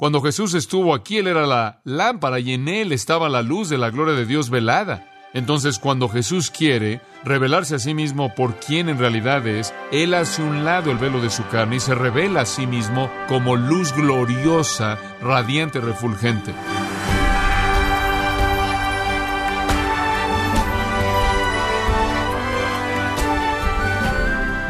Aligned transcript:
Cuando 0.00 0.22
Jesús 0.22 0.54
estuvo 0.54 0.94
aquí, 0.94 1.18
Él 1.18 1.26
era 1.26 1.46
la 1.46 1.82
lámpara 1.84 2.38
y 2.38 2.54
en 2.54 2.68
Él 2.68 2.90
estaba 2.90 3.28
la 3.28 3.42
luz 3.42 3.68
de 3.68 3.76
la 3.76 3.90
gloria 3.90 4.14
de 4.14 4.24
Dios 4.24 4.48
velada. 4.48 5.06
Entonces, 5.34 5.78
cuando 5.78 6.08
Jesús 6.08 6.50
quiere 6.50 7.02
revelarse 7.22 7.74
a 7.74 7.78
sí 7.78 7.92
mismo 7.92 8.34
por 8.34 8.54
quien 8.54 8.88
en 8.88 8.98
realidad 8.98 9.46
es, 9.46 9.74
Él 9.92 10.14
hace 10.14 10.42
un 10.42 10.64
lado 10.64 10.90
el 10.90 10.96
velo 10.96 11.20
de 11.20 11.28
su 11.28 11.46
carne 11.48 11.76
y 11.76 11.80
se 11.80 11.94
revela 11.94 12.40
a 12.40 12.46
sí 12.46 12.66
mismo 12.66 13.10
como 13.28 13.56
luz 13.56 13.92
gloriosa, 13.94 14.98
radiante, 15.20 15.82
refulgente. 15.82 16.54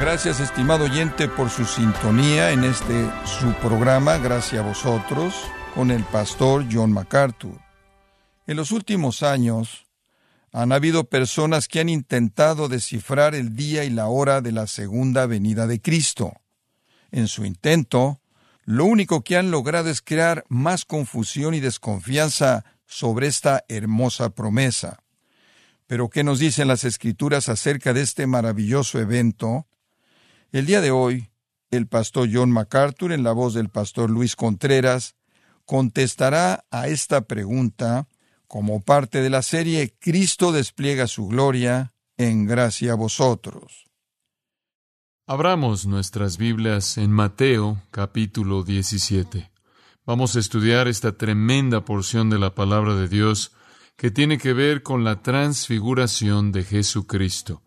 Gracias, 0.00 0.40
estimado 0.40 0.86
oyente, 0.86 1.28
por 1.28 1.50
su 1.50 1.66
sintonía 1.66 2.52
en 2.52 2.64
este 2.64 3.06
su 3.26 3.52
programa, 3.60 4.16
Gracias 4.16 4.62
a 4.62 4.66
vosotros, 4.66 5.34
con 5.74 5.90
el 5.90 6.04
pastor 6.04 6.64
John 6.72 6.90
MacArthur. 6.90 7.60
En 8.46 8.56
los 8.56 8.72
últimos 8.72 9.22
años, 9.22 9.84
han 10.52 10.72
habido 10.72 11.04
personas 11.04 11.68
que 11.68 11.80
han 11.80 11.90
intentado 11.90 12.68
descifrar 12.68 13.34
el 13.34 13.54
día 13.54 13.84
y 13.84 13.90
la 13.90 14.06
hora 14.06 14.40
de 14.40 14.52
la 14.52 14.66
segunda 14.66 15.26
venida 15.26 15.66
de 15.66 15.82
Cristo. 15.82 16.32
En 17.10 17.28
su 17.28 17.44
intento, 17.44 18.22
lo 18.64 18.86
único 18.86 19.22
que 19.22 19.36
han 19.36 19.50
logrado 19.50 19.90
es 19.90 20.00
crear 20.00 20.44
más 20.48 20.86
confusión 20.86 21.52
y 21.52 21.60
desconfianza 21.60 22.64
sobre 22.86 23.26
esta 23.26 23.64
hermosa 23.68 24.30
promesa. 24.30 25.02
Pero 25.86 26.08
¿qué 26.08 26.24
nos 26.24 26.38
dicen 26.38 26.68
las 26.68 26.84
escrituras 26.84 27.50
acerca 27.50 27.92
de 27.92 28.00
este 28.00 28.26
maravilloso 28.26 28.98
evento? 28.98 29.66
El 30.52 30.66
día 30.66 30.80
de 30.80 30.90
hoy, 30.90 31.30
el 31.70 31.86
pastor 31.86 32.28
John 32.32 32.50
MacArthur, 32.50 33.12
en 33.12 33.22
la 33.22 33.30
voz 33.30 33.54
del 33.54 33.68
pastor 33.68 34.10
Luis 34.10 34.34
Contreras, 34.34 35.14
contestará 35.64 36.64
a 36.72 36.88
esta 36.88 37.20
pregunta 37.20 38.08
como 38.48 38.80
parte 38.80 39.22
de 39.22 39.30
la 39.30 39.42
serie 39.42 39.94
Cristo 40.00 40.50
despliega 40.50 41.06
su 41.06 41.28
gloria 41.28 41.94
en 42.16 42.46
gracia 42.46 42.92
a 42.92 42.96
vosotros. 42.96 43.86
Abramos 45.24 45.86
nuestras 45.86 46.36
Biblias 46.36 46.98
en 46.98 47.12
Mateo 47.12 47.80
capítulo 47.92 48.64
17. 48.64 49.52
Vamos 50.04 50.34
a 50.34 50.40
estudiar 50.40 50.88
esta 50.88 51.16
tremenda 51.16 51.84
porción 51.84 52.28
de 52.28 52.40
la 52.40 52.56
palabra 52.56 52.96
de 52.96 53.06
Dios 53.06 53.52
que 53.94 54.10
tiene 54.10 54.38
que 54.38 54.52
ver 54.52 54.82
con 54.82 55.04
la 55.04 55.22
transfiguración 55.22 56.50
de 56.50 56.64
Jesucristo. 56.64 57.62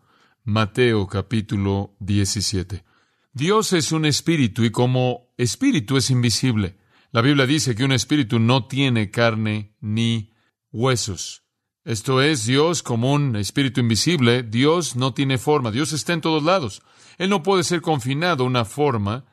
Mateo 0.46 1.06
capítulo 1.06 1.96
17. 2.00 2.84
Dios 3.32 3.72
es 3.72 3.92
un 3.92 4.04
espíritu 4.04 4.62
y 4.62 4.70
como 4.70 5.32
espíritu 5.38 5.96
es 5.96 6.10
invisible. 6.10 6.76
La 7.12 7.22
Biblia 7.22 7.46
dice 7.46 7.74
que 7.74 7.82
un 7.82 7.92
espíritu 7.92 8.38
no 8.38 8.66
tiene 8.66 9.10
carne 9.10 9.74
ni 9.80 10.34
huesos. 10.70 11.44
Esto 11.86 12.20
es, 12.20 12.44
Dios 12.44 12.82
como 12.82 13.14
un 13.14 13.36
espíritu 13.36 13.80
invisible, 13.80 14.42
Dios 14.42 14.96
no 14.96 15.14
tiene 15.14 15.38
forma, 15.38 15.70
Dios 15.70 15.94
está 15.94 16.12
en 16.12 16.20
todos 16.20 16.42
lados. 16.42 16.82
Él 17.16 17.30
no 17.30 17.42
puede 17.42 17.64
ser 17.64 17.80
confinado 17.80 18.44
a 18.44 18.46
una 18.46 18.66
forma 18.66 19.24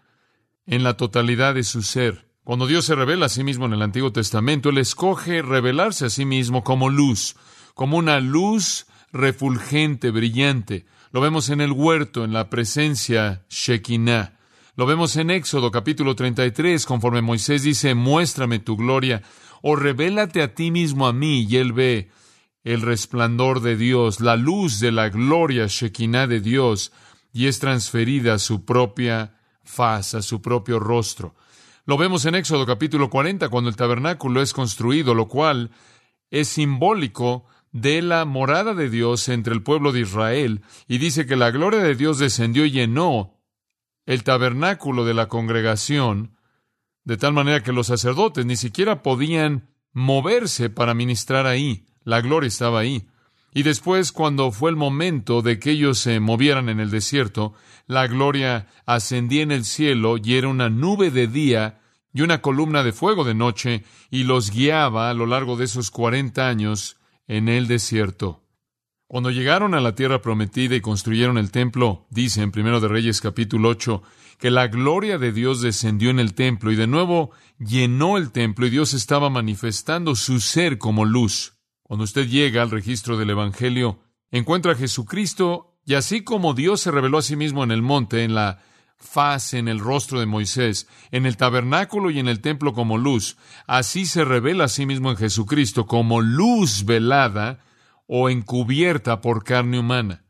en 0.66 0.81
la 0.81 0.96
totalidad 0.96 1.56
de 1.56 1.64
su 1.64 1.81
ser. 1.81 2.30
Cuando 2.46 2.68
Dios 2.68 2.86
se 2.86 2.96
revela 2.96 3.25
a 3.25 3.30
sí 3.30 3.44
mismo 3.44 3.66
en 3.66 3.73
el 3.73 3.81
Antiguo 3.81 4.14
Testamento, 4.14 4.70
Él 4.70 4.78
escoge 4.78 5.42
revelarse 5.42 6.06
a 6.06 6.09
sí 6.09 6.23
mismo 6.23 6.64
como 6.64 6.90
luz, 6.90 7.36
como 7.73 7.98
una 7.98 8.22
luz 8.22 8.86
refulgente, 9.12 10.09
brillante, 10.12 10.86
lo 11.12 11.20
vemos 11.20 11.50
en 11.50 11.59
el 11.59 11.72
huerto, 11.72 12.23
en 12.23 12.31
la 12.31 12.50
presencia 12.50 13.44
Shekinah. 13.50 14.38
Lo 14.76 14.86
vemos 14.86 15.18
en 15.18 15.30
Éxodo 15.30 15.70
capítulo 15.70 16.16
33, 16.16 16.86
conforme 16.86 17.22
Moisés 17.22 17.64
dice, 17.64 17.95
muéstrame 17.95 18.59
tu 18.59 18.78
gloria, 18.78 19.22
o 19.62 19.76
revélate 19.76 20.42
a 20.42 20.56
ti 20.56 20.72
mismo 20.72 21.08
a 21.08 21.14
mí, 21.14 21.45
y 21.50 21.58
él 21.58 21.73
ve 21.73 22.09
el 22.64 22.81
resplandor 22.81 23.59
de 23.59 23.76
Dios, 23.76 24.22
la 24.22 24.38
luz 24.38 24.80
de 24.80 24.94
la 24.94 25.09
gloria 25.09 25.68
Shekinah 25.68 26.28
de 26.28 26.40
Dios, 26.40 26.94
y 27.34 27.47
es 27.47 27.59
transferida 27.59 28.36
a 28.36 28.40
su 28.40 28.63
propia 28.63 29.36
faz, 29.66 30.16
a 30.16 30.22
su 30.22 30.41
propio 30.41 30.80
rostro. 30.80 31.36
Lo 31.86 31.97
vemos 31.97 32.25
en 32.25 32.36
Éxodo 32.36 32.66
capítulo 32.66 33.09
40, 33.09 33.50
cuando 33.50 33.69
el 33.69 33.75
tabernáculo 33.75 34.41
es 34.41 34.53
construido, 34.53 35.13
lo 35.13 35.28
cual 35.28 35.72
es 36.30 36.47
simbólico 36.47 37.46
de 37.72 38.02
la 38.02 38.26
morada 38.26 38.74
de 38.74 38.90
Dios 38.90 39.30
entre 39.30 39.54
el 39.54 39.64
pueblo 39.64 39.92
de 39.92 40.02
Israel 40.02 40.62
y 40.88 40.98
dice 40.98 41.26
que 41.26 41.36
la 41.36 41.52
gloria 41.52 41.82
de 41.82 41.96
Dios 41.96 42.20
descendió 42.20 42.66
y 42.66 42.72
llenó 42.72 43.38
el 44.06 44.24
tabernáculo 44.24 45.06
de 45.06 45.14
la 45.14 45.28
congregación, 45.28 46.36
de 47.04 47.18
tal 47.18 47.34
manera 47.34 47.64
que 47.64 47.72
los 47.72 47.88
sacerdotes 47.88 48.46
ni 48.46 48.56
siquiera 48.56 49.04
podían 49.04 49.70
moverse 49.94 50.70
para 50.70 50.94
ministrar 50.94 51.48
ahí. 51.48 51.86
La 52.04 52.22
gloria 52.22 52.48
estaba 52.48 52.80
ahí. 52.80 53.08
Y 53.54 53.64
después, 53.64 54.12
cuando 54.12 54.52
fue 54.52 54.70
el 54.70 54.76
momento 54.76 55.42
de 55.42 55.60
que 55.60 55.72
ellos 55.72 56.00
se 56.00 56.20
movieran 56.20 56.70
en 56.70 56.80
el 56.80 56.90
desierto, 56.90 57.54
la 57.86 58.08
gloria 58.08 58.68
ascendía 58.86 59.44
en 59.44 59.52
el 59.52 59.66
cielo 59.66 60.16
y 60.18 60.36
era 60.36 60.48
una 60.48 60.70
nube 60.70 61.12
de 61.12 61.28
día 61.28 61.80
y 62.14 62.22
una 62.22 62.42
columna 62.42 62.84
de 62.84 62.92
fuego 62.92 63.24
de 63.24 63.34
noche, 63.34 63.86
y 64.10 64.24
los 64.24 64.52
guiaba 64.52 65.10
a 65.10 65.14
lo 65.14 65.26
largo 65.26 65.56
de 65.56 65.66
esos 65.66 65.92
cuarenta 65.92 66.50
años 66.50 66.98
en 67.28 67.50
el 67.50 67.68
desierto. 67.68 68.44
Cuando 69.08 69.30
llegaron 69.30 69.74
a 69.74 69.82
la 69.82 69.94
tierra 69.94 70.22
prometida 70.22 70.76
y 70.76 70.82
construyeron 70.82 71.38
el 71.38 71.52
templo, 71.52 72.08
dice 72.09 72.42
en 72.42 72.52
Primero 72.52 72.80
de 72.80 72.88
Reyes 72.88 73.20
capítulo 73.20 73.70
8, 73.70 74.02
que 74.40 74.50
la 74.50 74.68
gloria 74.68 75.18
de 75.18 75.31
Dios 75.31 75.62
descendió 75.62 76.10
en 76.10 76.20
el 76.20 76.34
templo 76.34 76.72
y 76.72 76.76
de 76.76 76.88
nuevo 76.88 77.31
llenó 77.60 78.18
el 78.18 78.31
templo 78.31 78.66
y 78.66 78.70
Dios 78.70 78.94
estaba 78.94 79.30
manifestando 79.30 80.16
su 80.16 80.40
ser 80.40 80.78
como 80.78 81.06
luz. 81.06 81.58
Cuando 81.84 82.06
usted 82.06 82.28
llega 82.28 82.62
al 82.62 82.72
registro 82.72 83.18
del 83.18 83.31
Evangelio, 83.31 84.00
encuentra 84.31 84.72
a 84.72 84.76
Jesucristo 84.76 85.78
y 85.86 85.96
así 85.96 86.24
como 86.24 86.54
Dios 86.54 86.80
se 86.80 86.90
reveló 86.90 87.18
a 87.18 87.22
sí 87.22 87.36
mismo 87.36 87.64
en 87.64 87.72
el 87.72 87.81
monte, 87.81 88.24
en 88.24 88.34
la 88.34 88.64
faz 89.01 89.53
en 89.53 89.67
el 89.67 89.79
rostro 89.79 90.19
de 90.19 90.25
Moisés, 90.25 90.88
en 91.12 91.25
el 91.25 91.35
tabernáculo 91.35 92.12
y 92.12 92.19
en 92.19 92.28
el 92.28 92.39
templo 92.39 92.73
como 92.73 92.97
luz, 92.97 93.38
así 93.67 94.06
se 94.06 94.23
revela 94.23 94.66
a 94.66 94.69
sí 94.69 94.85
mismo 94.85 95.09
en 95.09 95.17
Jesucristo 95.17 95.88
como 95.88 96.22
luz 96.22 96.85
velada 96.85 97.59
o 98.07 98.29
encubierta 98.29 99.22
por 99.22 99.44
carne 99.44 99.79
humana. 99.79 100.23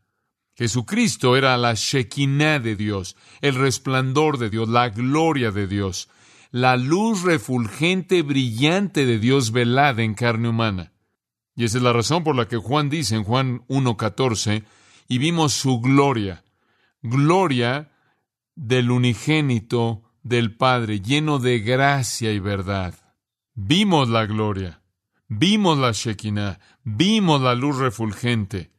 Jesucristo 0.55 1.35
era 1.35 1.57
la 1.57 1.73
Shekinah 1.73 2.59
de 2.59 2.75
Dios, 2.75 3.15
el 3.41 3.55
resplandor 3.55 4.37
de 4.37 4.49
Dios, 4.49 4.69
la 4.69 4.89
gloria 4.89 5.51
de 5.51 5.67
Dios, 5.67 6.09
la 6.51 6.77
luz 6.77 7.23
refulgente, 7.23 8.21
brillante 8.21 9.05
de 9.05 9.19
Dios 9.19 9.51
velada 9.51 10.03
en 10.03 10.13
carne 10.13 10.49
humana. 10.49 10.93
Y 11.55 11.65
esa 11.65 11.77
es 11.77 11.83
la 11.83 11.93
razón 11.93 12.23
por 12.23 12.35
la 12.35 12.47
que 12.47 12.57
Juan 12.57 12.89
dice 12.89 13.15
en 13.15 13.23
Juan 13.23 13.65
1.14, 13.67 14.63
y 15.07 15.17
vimos 15.17 15.53
su 15.53 15.81
gloria, 15.81 16.43
gloria 17.01 17.90
del 18.61 18.91
unigénito 18.91 20.03
del 20.21 20.55
Padre, 20.55 21.01
lleno 21.01 21.39
de 21.39 21.59
gracia 21.59 22.31
y 22.31 22.37
verdad. 22.37 22.93
Vimos 23.55 24.07
la 24.07 24.27
gloria, 24.27 24.83
vimos 25.27 25.79
la 25.79 25.93
Shekinah, 25.93 26.59
vimos 26.83 27.41
la 27.41 27.55
luz 27.55 27.79
refulgente. 27.79 28.71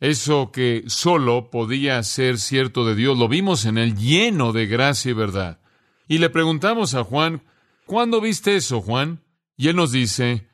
Eso 0.00 0.50
que 0.50 0.82
solo 0.88 1.50
podía 1.50 2.02
ser 2.02 2.38
cierto 2.38 2.84
de 2.84 2.96
Dios, 2.96 3.16
lo 3.16 3.28
vimos 3.28 3.64
en 3.64 3.78
él 3.78 3.96
lleno 3.96 4.52
de 4.52 4.66
gracia 4.66 5.12
y 5.12 5.14
verdad. 5.14 5.60
Y 6.08 6.18
le 6.18 6.30
preguntamos 6.30 6.94
a 6.94 7.04
Juan, 7.04 7.44
¿cuándo 7.86 8.20
viste 8.20 8.56
eso, 8.56 8.80
Juan? 8.80 9.22
Y 9.56 9.68
él 9.68 9.76
nos 9.76 9.92
dice, 9.92 10.48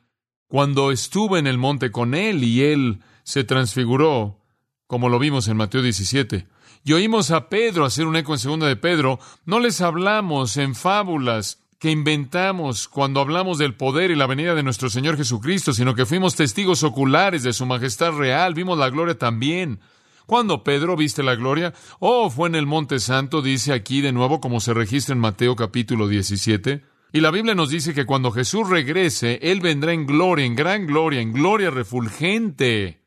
cuando 0.47 0.91
estuve 0.91 1.39
en 1.39 1.47
el 1.47 1.57
monte 1.57 1.91
con 1.91 2.13
él 2.13 2.43
y 2.43 2.61
él 2.61 2.99
se 3.23 3.43
transfiguró, 3.43 4.45
como 4.85 5.09
lo 5.09 5.17
vimos 5.17 5.47
en 5.47 5.57
Mateo 5.57 5.81
17. 5.81 6.47
Y 6.87 6.93
oímos 6.93 7.31
a 7.31 7.49
Pedro 7.49 7.83
hacer 7.83 8.05
un 8.05 8.15
eco 8.15 8.33
en 8.33 8.39
segunda 8.39 8.67
de 8.67 8.75
Pedro. 8.75 9.19
No 9.43 9.59
les 9.59 9.81
hablamos 9.81 10.55
en 10.55 10.75
fábulas 10.75 11.59
que 11.79 11.89
inventamos 11.89 12.87
cuando 12.87 13.21
hablamos 13.21 13.57
del 13.57 13.73
poder 13.73 14.11
y 14.11 14.15
la 14.15 14.27
venida 14.27 14.53
de 14.53 14.61
nuestro 14.61 14.91
Señor 14.91 15.17
Jesucristo, 15.17 15.73
sino 15.73 15.95
que 15.95 16.05
fuimos 16.05 16.35
testigos 16.35 16.83
oculares 16.83 17.41
de 17.41 17.53
su 17.53 17.65
majestad 17.65 18.11
real. 18.13 18.53
Vimos 18.53 18.77
la 18.77 18.91
gloria 18.91 19.17
también. 19.17 19.79
¿Cuándo 20.27 20.63
Pedro 20.63 20.95
viste 20.95 21.23
la 21.23 21.33
gloria? 21.33 21.73
Oh, 21.97 22.29
fue 22.29 22.49
en 22.49 22.55
el 22.55 22.67
Monte 22.67 22.99
Santo, 22.99 23.41
dice 23.41 23.73
aquí 23.73 24.01
de 24.01 24.11
nuevo, 24.11 24.39
como 24.39 24.59
se 24.59 24.75
registra 24.75 25.13
en 25.13 25.21
Mateo 25.21 25.55
capítulo 25.55 26.07
17. 26.07 26.83
Y 27.13 27.19
la 27.19 27.31
Biblia 27.31 27.55
nos 27.55 27.71
dice 27.71 27.95
que 27.95 28.05
cuando 28.05 28.31
Jesús 28.31 28.69
regrese, 28.69 29.39
Él 29.41 29.59
vendrá 29.59 29.91
en 29.91 30.05
gloria, 30.05 30.45
en 30.45 30.55
gran 30.55 30.85
gloria, 30.85 31.19
en 31.19 31.33
gloria 31.33 31.71
refulgente. 31.71 33.01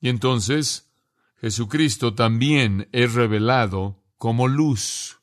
Y 0.00 0.08
entonces 0.08 0.93
Jesucristo 1.44 2.14
también 2.14 2.88
es 2.92 3.12
revelado 3.12 4.02
como 4.16 4.48
luz. 4.48 5.20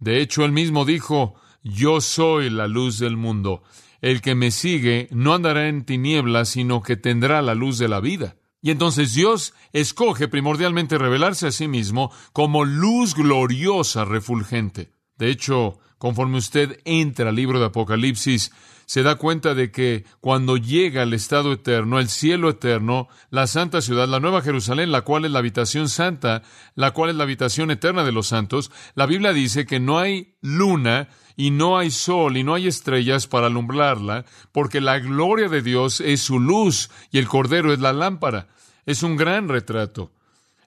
De 0.00 0.20
hecho, 0.20 0.44
él 0.44 0.50
mismo 0.50 0.84
dijo, 0.84 1.36
yo 1.62 2.00
soy 2.00 2.50
la 2.50 2.66
luz 2.66 2.98
del 2.98 3.16
mundo. 3.16 3.62
El 4.00 4.20
que 4.20 4.34
me 4.34 4.50
sigue 4.50 5.06
no 5.12 5.32
andará 5.32 5.68
en 5.68 5.84
tinieblas, 5.84 6.48
sino 6.48 6.82
que 6.82 6.96
tendrá 6.96 7.40
la 7.40 7.54
luz 7.54 7.78
de 7.78 7.86
la 7.86 8.00
vida. 8.00 8.34
Y 8.60 8.72
entonces 8.72 9.14
Dios 9.14 9.54
escoge 9.72 10.26
primordialmente 10.26 10.98
revelarse 10.98 11.46
a 11.46 11.52
sí 11.52 11.68
mismo 11.68 12.10
como 12.32 12.64
luz 12.64 13.14
gloriosa, 13.14 14.04
refulgente. 14.04 14.90
De 15.16 15.30
hecho, 15.30 15.78
conforme 15.98 16.38
usted 16.38 16.80
entra 16.84 17.30
al 17.30 17.36
libro 17.36 17.58
de 17.58 17.66
Apocalipsis, 17.66 18.52
se 18.86 19.02
da 19.02 19.16
cuenta 19.16 19.54
de 19.54 19.72
que 19.72 20.04
cuando 20.20 20.56
llega 20.56 21.02
el 21.02 21.12
estado 21.12 21.52
eterno, 21.52 21.98
el 21.98 22.08
cielo 22.08 22.50
eterno, 22.50 23.08
la 23.30 23.48
santa 23.48 23.80
ciudad, 23.80 24.06
la 24.06 24.20
nueva 24.20 24.42
Jerusalén, 24.42 24.92
la 24.92 25.02
cual 25.02 25.24
es 25.24 25.32
la 25.32 25.40
habitación 25.40 25.88
santa, 25.88 26.42
la 26.76 26.92
cual 26.92 27.10
es 27.10 27.16
la 27.16 27.24
habitación 27.24 27.72
eterna 27.72 28.04
de 28.04 28.12
los 28.12 28.28
santos, 28.28 28.70
la 28.94 29.06
Biblia 29.06 29.32
dice 29.32 29.66
que 29.66 29.80
no 29.80 29.98
hay 29.98 30.36
luna 30.40 31.08
y 31.34 31.50
no 31.50 31.78
hay 31.78 31.90
sol 31.90 32.36
y 32.36 32.44
no 32.44 32.54
hay 32.54 32.68
estrellas 32.68 33.26
para 33.26 33.48
alumbrarla, 33.48 34.24
porque 34.52 34.80
la 34.80 35.00
gloria 35.00 35.48
de 35.48 35.62
Dios 35.62 36.00
es 36.00 36.22
su 36.22 36.38
luz 36.38 36.90
y 37.10 37.18
el 37.18 37.28
cordero 37.28 37.72
es 37.72 37.80
la 37.80 37.92
lámpara. 37.92 38.48
Es 38.86 39.02
un 39.02 39.16
gran 39.16 39.48
retrato. 39.48 40.12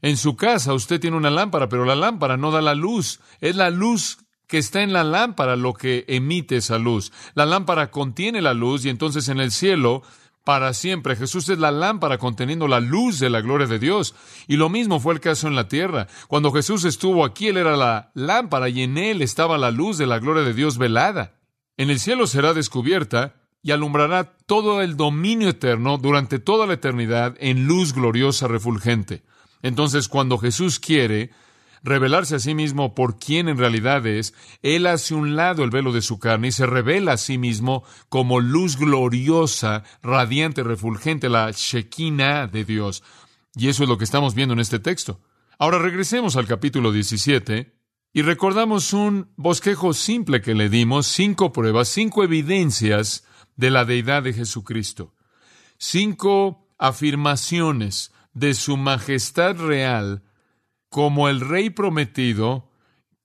En 0.02 0.18
su 0.18 0.36
casa 0.36 0.74
usted 0.74 1.00
tiene 1.00 1.18
una 1.18 1.30
lámpara, 1.30 1.70
pero 1.70 1.86
la 1.86 1.96
lámpara 1.96 2.38
no 2.38 2.52
da 2.52 2.62
la 2.62 2.76
luz. 2.76 3.20
Es 3.40 3.56
la 3.56 3.70
luz 3.70 4.18
que 4.50 4.58
está 4.58 4.82
en 4.82 4.92
la 4.92 5.04
lámpara 5.04 5.56
lo 5.56 5.76
que 5.76 6.06
emite 6.08 6.58
esa 6.58 6.80
luz. 6.80 7.14
La 7.36 7.46
lámpara 7.46 7.92
contiene 7.92 8.42
la 8.42 8.56
luz 8.56 8.84
y 8.84 8.90
entonces 8.90 9.30
en 9.30 9.40
el 9.40 9.52
cielo 9.52 10.02
para 10.44 10.74
siempre. 10.74 11.16
Jesús 11.16 11.48
es 11.50 11.60
la 11.60 11.70
lámpara 11.70 12.18
conteniendo 12.18 12.68
la 12.68 12.80
luz 12.80 13.20
de 13.20 13.30
la 13.30 13.42
gloria 13.42 13.68
de 13.68 13.78
Dios. 13.78 14.16
Y 14.48 14.58
lo 14.58 14.68
mismo 14.68 15.00
fue 15.00 15.14
el 15.14 15.20
caso 15.20 15.48
en 15.48 15.56
la 15.56 15.68
tierra. 15.68 16.08
Cuando 16.28 16.52
Jesús 16.52 16.84
estuvo 16.84 17.24
aquí, 17.24 17.50
Él 17.50 17.58
era 17.58 17.78
la 17.78 18.10
lámpara 18.16 18.70
y 18.70 18.82
en 18.82 18.98
Él 18.98 19.22
estaba 19.22 19.60
la 19.60 19.70
luz 19.70 20.00
de 20.00 20.08
la 20.08 20.18
gloria 20.18 20.42
de 20.42 20.56
Dios 20.56 20.80
velada. 20.80 21.36
En 21.78 21.92
el 21.92 22.00
cielo 22.00 22.26
será 22.26 22.56
descubierta 22.56 23.36
y 23.62 23.70
alumbrará 23.70 24.36
todo 24.48 24.82
el 24.82 24.98
dominio 24.98 25.50
eterno 25.50 26.00
durante 26.00 26.40
toda 26.40 26.66
la 26.66 26.74
eternidad 26.74 27.36
en 27.40 27.68
luz 27.68 27.94
gloriosa 27.94 28.48
refulgente. 28.48 29.22
Entonces, 29.62 30.08
cuando 30.08 30.40
Jesús 30.40 30.80
quiere, 30.80 31.30
revelarse 31.84 32.36
a 32.36 32.40
sí 32.40 32.54
mismo 32.54 32.96
por 32.96 33.20
quién 33.20 33.48
en 33.50 33.58
realidad 33.58 34.06
es, 34.06 34.34
Él 34.62 34.88
hace 34.88 35.14
un 35.14 35.36
lado 35.36 35.64
el 35.64 35.70
velo 35.70 35.92
de 35.92 36.02
su 36.02 36.20
carne 36.20 36.50
y 36.50 36.52
se 36.52 36.66
revela 36.66 37.14
a 37.14 37.18
sí 37.18 37.38
mismo 37.38 37.84
como 38.10 38.40
luz 38.40 38.78
gloriosa, 38.78 39.84
radiante, 40.02 40.64
refulgente, 40.64 41.30
la 41.30 41.52
Shekinah 41.52 42.48
de 42.48 42.66
Dios. 42.66 43.04
Y 43.56 43.70
eso 43.70 43.84
es 43.84 43.90
lo 43.90 43.98
que 43.98 44.04
estamos 44.04 44.36
viendo 44.36 44.54
en 44.54 44.60
este 44.60 44.80
texto. 44.80 45.22
Ahora 45.58 45.80
regresemos 45.80 46.36
al 46.36 46.48
capítulo 46.48 46.92
17 46.92 47.76
y 48.14 48.22
recordamos 48.22 48.94
un 48.94 49.32
bosquejo 49.36 49.94
simple 49.94 50.42
que 50.42 50.56
le 50.56 50.70
dimos, 50.70 51.06
cinco 51.06 51.52
pruebas, 51.52 51.90
cinco 51.90 52.24
evidencias 52.24 53.26
de 53.56 53.70
la 53.70 53.86
deidad 53.86 54.24
de 54.24 54.34
Jesucristo, 54.34 55.14
cinco 55.78 56.68
afirmaciones 56.78 58.14
de 58.34 58.54
su 58.54 58.78
majestad 58.78 59.58
real 59.58 60.24
como 60.90 61.30
el 61.30 61.42
rey 61.42 61.70
prometido, 61.70 62.70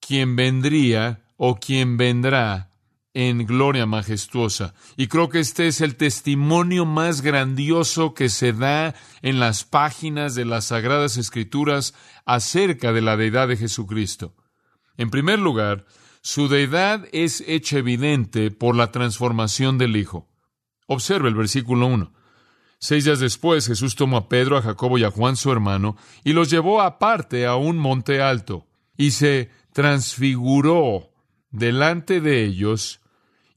quien 0.01 0.37
vendría 0.37 1.25
o 1.37 1.57
quien 1.57 1.97
vendrá 1.97 2.71
en 3.15 3.47
gloria 3.47 3.87
majestuosa. 3.87 4.75
Y 4.97 5.07
creo 5.07 5.29
que 5.29 5.39
este 5.39 5.69
es 5.69 5.81
el 5.81 5.97
testimonio 5.97 6.85
más 6.85 7.23
grandioso 7.23 8.13
que 8.13 8.29
se 8.29 8.53
da 8.53 8.95
en 9.23 9.39
las 9.39 9.65
páginas 9.65 10.35
de 10.35 10.45
las 10.45 10.67
Sagradas 10.67 11.17
Escrituras 11.17 11.95
acerca 12.27 12.93
de 12.93 13.01
la 13.01 13.17
deidad 13.17 13.49
de 13.49 13.57
Jesucristo. 13.57 14.35
En 14.97 15.11
primer 15.11 15.39
lugar, 15.39 15.87
su 16.23 16.49
deidad 16.49 17.07
es 17.13 17.43
hecha 17.47 17.79
evidente 17.79 18.51
por 18.51 18.75
la 18.75 18.91
transformación 18.91 19.79
del 19.79 19.97
Hijo. 19.97 20.29
Observe 20.87 21.29
el 21.29 21.35
versículo 21.35 21.87
1. 21.87 22.13
Seis 22.87 23.07
días 23.07 23.19
después 23.19 23.67
Jesús 23.67 23.97
tomó 23.97 24.19
a 24.19 24.29
Pedro, 24.29 24.59
a 24.59 24.61
Jacobo 24.61 24.99
y 24.99 25.05
a 25.05 25.11
Juan 25.11 25.37
su 25.37 25.51
hermano, 25.51 25.97
y 26.23 26.35
los 26.35 26.51
llevó 26.51 26.83
aparte 26.83 27.47
a 27.47 27.57
un 27.57 27.79
monte 27.79 28.21
alto, 28.21 28.67
y 28.95 29.13
se 29.13 29.49
transfiguró 29.73 31.09
delante 31.51 32.21
de 32.21 32.45
ellos, 32.45 33.01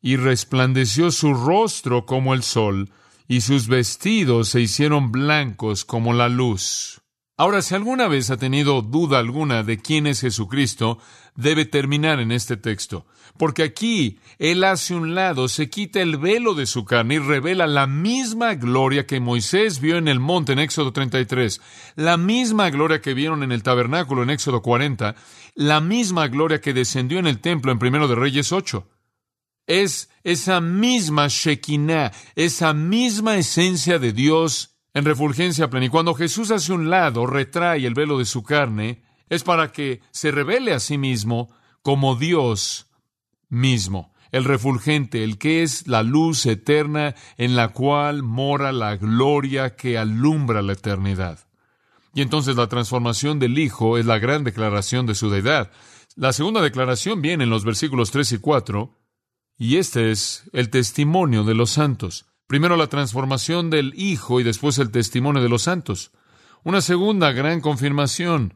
y 0.02 0.16
resplandeció 0.16 1.12
su 1.12 1.34
rostro 1.34 2.06
como 2.06 2.34
el 2.34 2.42
sol, 2.42 2.90
y 3.28 3.42
sus 3.42 3.68
vestidos 3.68 4.48
se 4.48 4.62
hicieron 4.62 5.12
blancos 5.12 5.84
como 5.84 6.14
la 6.14 6.30
luz. 6.30 7.02
Ahora, 7.40 7.62
si 7.62 7.76
alguna 7.76 8.08
vez 8.08 8.32
ha 8.32 8.38
tenido 8.38 8.82
duda 8.82 9.20
alguna 9.20 9.62
de 9.62 9.78
quién 9.78 10.08
es 10.08 10.22
Jesucristo, 10.22 10.98
debe 11.36 11.66
terminar 11.66 12.20
en 12.20 12.32
este 12.32 12.58
texto, 12.58 13.06
porque 13.38 13.62
aquí 13.62 14.18
Él 14.40 14.64
hace 14.64 14.96
un 14.96 15.14
lado, 15.14 15.48
se 15.48 15.70
quita 15.70 16.02
el 16.02 16.18
velo 16.18 16.56
de 16.56 16.66
su 16.66 16.84
carne 16.84 17.14
y 17.16 17.20
revela 17.20 17.68
la 17.68 17.86
misma 17.86 18.56
gloria 18.56 19.06
que 19.06 19.20
Moisés 19.20 19.80
vio 19.80 19.98
en 19.98 20.08
el 20.08 20.20
monte 20.20 20.54
en 20.54 20.58
Éxodo 20.58 20.92
33, 20.92 21.62
la 21.96 22.18
misma 22.18 22.72
gloria 22.72 23.02
que 23.02 23.14
vieron 23.14 23.44
en 23.44 23.52
el 23.52 23.62
tabernáculo 23.62 24.24
en 24.24 24.32
Éxodo 24.32 24.64
40, 24.64 25.16
la 25.54 25.80
misma 25.80 26.30
gloria 26.30 26.60
que 26.60 26.74
descendió 26.74 27.20
en 27.20 27.28
el 27.28 27.40
templo 27.40 27.72
en 27.72 27.78
Primero 27.78 28.08
de 28.08 28.16
Reyes 28.16 28.52
8. 28.52 28.88
Es 29.68 30.10
esa 30.24 30.60
misma 30.60 31.28
Shekinah, 31.28 32.14
esa 32.36 32.74
misma 32.74 33.38
esencia 33.38 34.00
de 34.00 34.12
Dios 34.12 34.77
en 34.98 35.06
refulgencia 35.06 35.70
plena. 35.70 35.86
Y 35.86 35.90
cuando 35.90 36.16
Jesús 36.16 36.50
hace 36.50 36.74
un 36.74 36.90
lado, 36.90 37.28
retrae 37.28 37.86
el 37.86 37.94
velo 37.94 38.18
de 38.18 38.26
su 38.26 38.42
carne, 38.42 39.04
es 39.30 39.44
para 39.44 39.72
que 39.72 40.02
se 40.10 40.32
revele 40.32 40.74
a 40.74 40.80
sí 40.80 40.98
mismo 40.98 41.54
como 41.84 42.16
Dios 42.16 42.88
mismo, 43.48 44.12
el 44.32 44.44
refulgente, 44.44 45.24
el 45.24 45.38
que 45.38 45.62
es 45.62 45.88
la 45.88 46.02
luz 46.02 46.48
eterna 46.48 47.14
en 47.38 47.56
la 47.56 47.70
cual 47.70 48.24
mora 48.24 48.72
la 48.72 48.98
gloria 48.98 49.76
que 49.76 50.00
alumbra 50.00 50.64
la 50.64 50.74
eternidad. 50.74 51.48
Y 52.16 52.24
entonces 52.24 52.56
la 52.56 52.68
transformación 52.68 53.38
del 53.38 53.60
Hijo 53.60 54.00
es 54.00 54.06
la 54.08 54.18
gran 54.18 54.44
declaración 54.44 55.06
de 55.06 55.14
su 55.14 55.30
deidad. 55.30 55.72
La 56.16 56.34
segunda 56.34 56.60
declaración 56.64 57.22
viene 57.22 57.44
en 57.44 57.52
los 57.52 57.64
versículos 57.64 58.10
3 58.10 58.32
y 58.32 58.38
4, 58.40 58.98
y 59.60 59.78
este 59.78 60.10
es 60.10 60.50
el 60.54 60.72
testimonio 60.72 61.44
de 61.44 61.54
los 61.54 61.70
santos. 61.70 62.26
Primero 62.48 62.78
la 62.78 62.88
transformación 62.88 63.70
del 63.70 63.94
Hijo 63.96 64.40
y 64.40 64.44
después 64.44 64.80
el 64.80 64.90
testimonio 64.90 65.44
de 65.44 65.50
los 65.50 65.64
santos. 65.64 66.12
Una 66.64 66.82
segunda 66.82 67.32
gran 67.34 67.62
confirmación. 67.62 68.56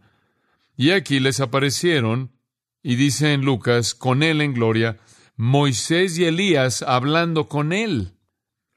Y 0.78 0.92
aquí 0.92 1.20
les 1.20 1.42
aparecieron, 1.42 2.32
y 2.82 2.96
dice 2.96 3.34
en 3.34 3.42
Lucas, 3.42 3.94
con 3.94 4.24
él 4.24 4.42
en 4.42 4.54
gloria, 4.54 4.98
Moisés 5.36 6.18
y 6.18 6.26
Elías 6.26 6.82
hablando 6.82 7.48
con 7.48 7.74
él. 7.74 8.14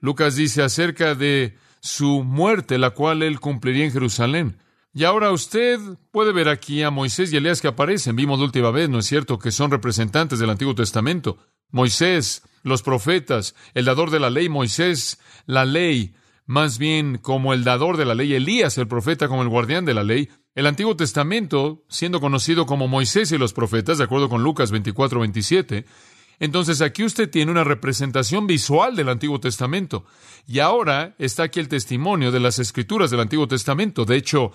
Lucas 0.01 0.37
dice 0.37 0.63
acerca 0.63 1.15
de 1.15 1.57
su 1.81 2.25
muerte, 2.25 2.79
la 2.79 2.91
cual 2.91 3.23
él 3.23 3.39
cumpliría 3.39 3.85
en 3.85 3.93
Jerusalén. 3.93 4.59
Y 4.93 5.05
ahora 5.05 5.31
usted 5.31 5.79
puede 6.11 6.33
ver 6.33 6.49
aquí 6.49 6.83
a 6.83 6.91
Moisés 6.91 7.33
y 7.33 7.37
Elías 7.37 7.61
que 7.61 7.69
aparecen. 7.69 8.17
Vimos 8.17 8.39
la 8.39 8.45
última 8.47 8.71
vez, 8.71 8.89
¿no 8.89 8.99
es 8.99 9.07
cierto?, 9.07 9.39
que 9.39 9.51
son 9.51 9.71
representantes 9.71 10.39
del 10.39 10.51
Antiguo 10.51 10.75
Testamento. 10.75 11.39
Moisés, 11.71 12.43
los 12.65 12.83
profetas, 12.83 13.55
el 13.75 13.85
dador 13.85 14.11
de 14.11 14.19
la 14.19 14.31
ley, 14.31 14.49
Moisés, 14.49 15.21
la 15.47 15.65
ley, 15.65 16.15
más 16.47 16.79
bien 16.79 17.19
como 17.19 17.55
el 17.55 17.63
dador 17.63 17.97
de 17.97 18.07
la 18.07 18.15
ley, 18.15 18.35
Elías, 18.35 18.77
el 18.79 18.89
profeta, 18.89 19.29
como 19.29 19.43
el 19.43 19.49
guardián 19.49 19.85
de 19.85 19.95
la 19.95 20.03
ley. 20.03 20.29
El 20.55 20.67
Antiguo 20.67 20.97
Testamento, 20.97 21.85
siendo 21.89 22.21
conocido 22.21 22.67
como 22.67 22.89
Moisés 22.89 23.31
y 23.33 23.39
los 23.39 23.53
profetas, 23.53 23.99
de 23.99 24.05
acuerdo 24.05 24.29
con 24.29 24.43
Lucas 24.43 24.71
24, 24.71 25.21
27, 25.21 25.85
entonces 26.41 26.81
aquí 26.81 27.05
usted 27.05 27.31
tiene 27.31 27.53
una 27.53 27.65
representación 27.65 28.47
visual 28.47 28.97
del 28.97 29.09
Antiguo 29.09 29.41
Testamento. 29.41 30.05
Y 30.47 30.59
ahora 30.59 31.15
está 31.19 31.45
aquí 31.45 31.61
el 31.61 31.69
testimonio 31.69 32.33
de 32.33 32.41
las 32.41 32.59
escrituras 32.59 33.11
del 33.11 33.21
Antiguo 33.21 33.47
Testamento. 33.47 34.05
De 34.05 34.17
hecho, 34.17 34.53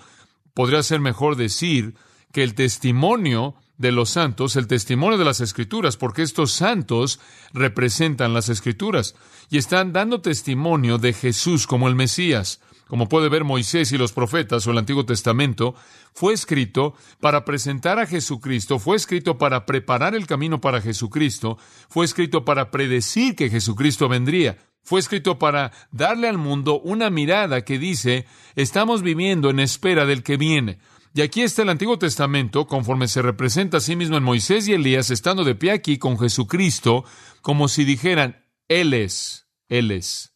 podría 0.52 0.82
ser 0.82 1.00
mejor 1.00 1.36
decir 1.36 1.94
que 2.32 2.42
el 2.42 2.54
testimonio 2.54 3.54
de 3.80 3.92
los 3.92 4.10
santos, 4.10 4.56
el 4.56 4.66
testimonio 4.66 5.16
de 5.16 5.24
las 5.24 5.40
escrituras, 5.40 5.96
porque 5.96 6.20
estos 6.20 6.52
santos 6.52 7.18
representan 7.54 8.34
las 8.34 8.50
escrituras 8.50 9.14
y 9.48 9.56
están 9.56 9.94
dando 9.94 10.20
testimonio 10.20 10.98
de 10.98 11.14
Jesús 11.14 11.66
como 11.66 11.88
el 11.88 11.94
Mesías 11.94 12.60
como 12.88 13.08
puede 13.08 13.28
ver 13.28 13.44
Moisés 13.44 13.92
y 13.92 13.98
los 13.98 14.12
profetas 14.12 14.66
o 14.66 14.72
el 14.72 14.78
Antiguo 14.78 15.06
Testamento, 15.06 15.76
fue 16.12 16.34
escrito 16.34 16.94
para 17.20 17.44
presentar 17.44 18.00
a 18.00 18.06
Jesucristo, 18.06 18.80
fue 18.80 18.96
escrito 18.96 19.38
para 19.38 19.64
preparar 19.64 20.16
el 20.16 20.26
camino 20.26 20.60
para 20.60 20.80
Jesucristo, 20.80 21.56
fue 21.88 22.04
escrito 22.04 22.44
para 22.44 22.72
predecir 22.72 23.36
que 23.36 23.48
Jesucristo 23.48 24.08
vendría, 24.08 24.58
fue 24.82 24.98
escrito 24.98 25.38
para 25.38 25.70
darle 25.92 26.26
al 26.26 26.36
mundo 26.36 26.80
una 26.80 27.10
mirada 27.10 27.64
que 27.64 27.78
dice, 27.78 28.26
estamos 28.56 29.02
viviendo 29.02 29.50
en 29.50 29.60
espera 29.60 30.04
del 30.04 30.24
que 30.24 30.36
viene. 30.36 30.80
Y 31.12 31.22
aquí 31.22 31.42
está 31.42 31.62
el 31.62 31.70
Antiguo 31.70 31.98
Testamento, 31.98 32.66
conforme 32.66 33.08
se 33.08 33.20
representa 33.20 33.78
a 33.78 33.80
sí 33.80 33.96
mismo 33.96 34.16
en 34.16 34.22
Moisés 34.22 34.68
y 34.68 34.74
Elías, 34.74 35.10
estando 35.10 35.42
de 35.44 35.56
pie 35.56 35.72
aquí 35.72 35.98
con 35.98 36.18
Jesucristo, 36.18 37.04
como 37.42 37.66
si 37.66 37.84
dijeran, 37.84 38.44
Él 38.68 38.94
es, 38.94 39.48
Él 39.68 39.90
es. 39.90 40.30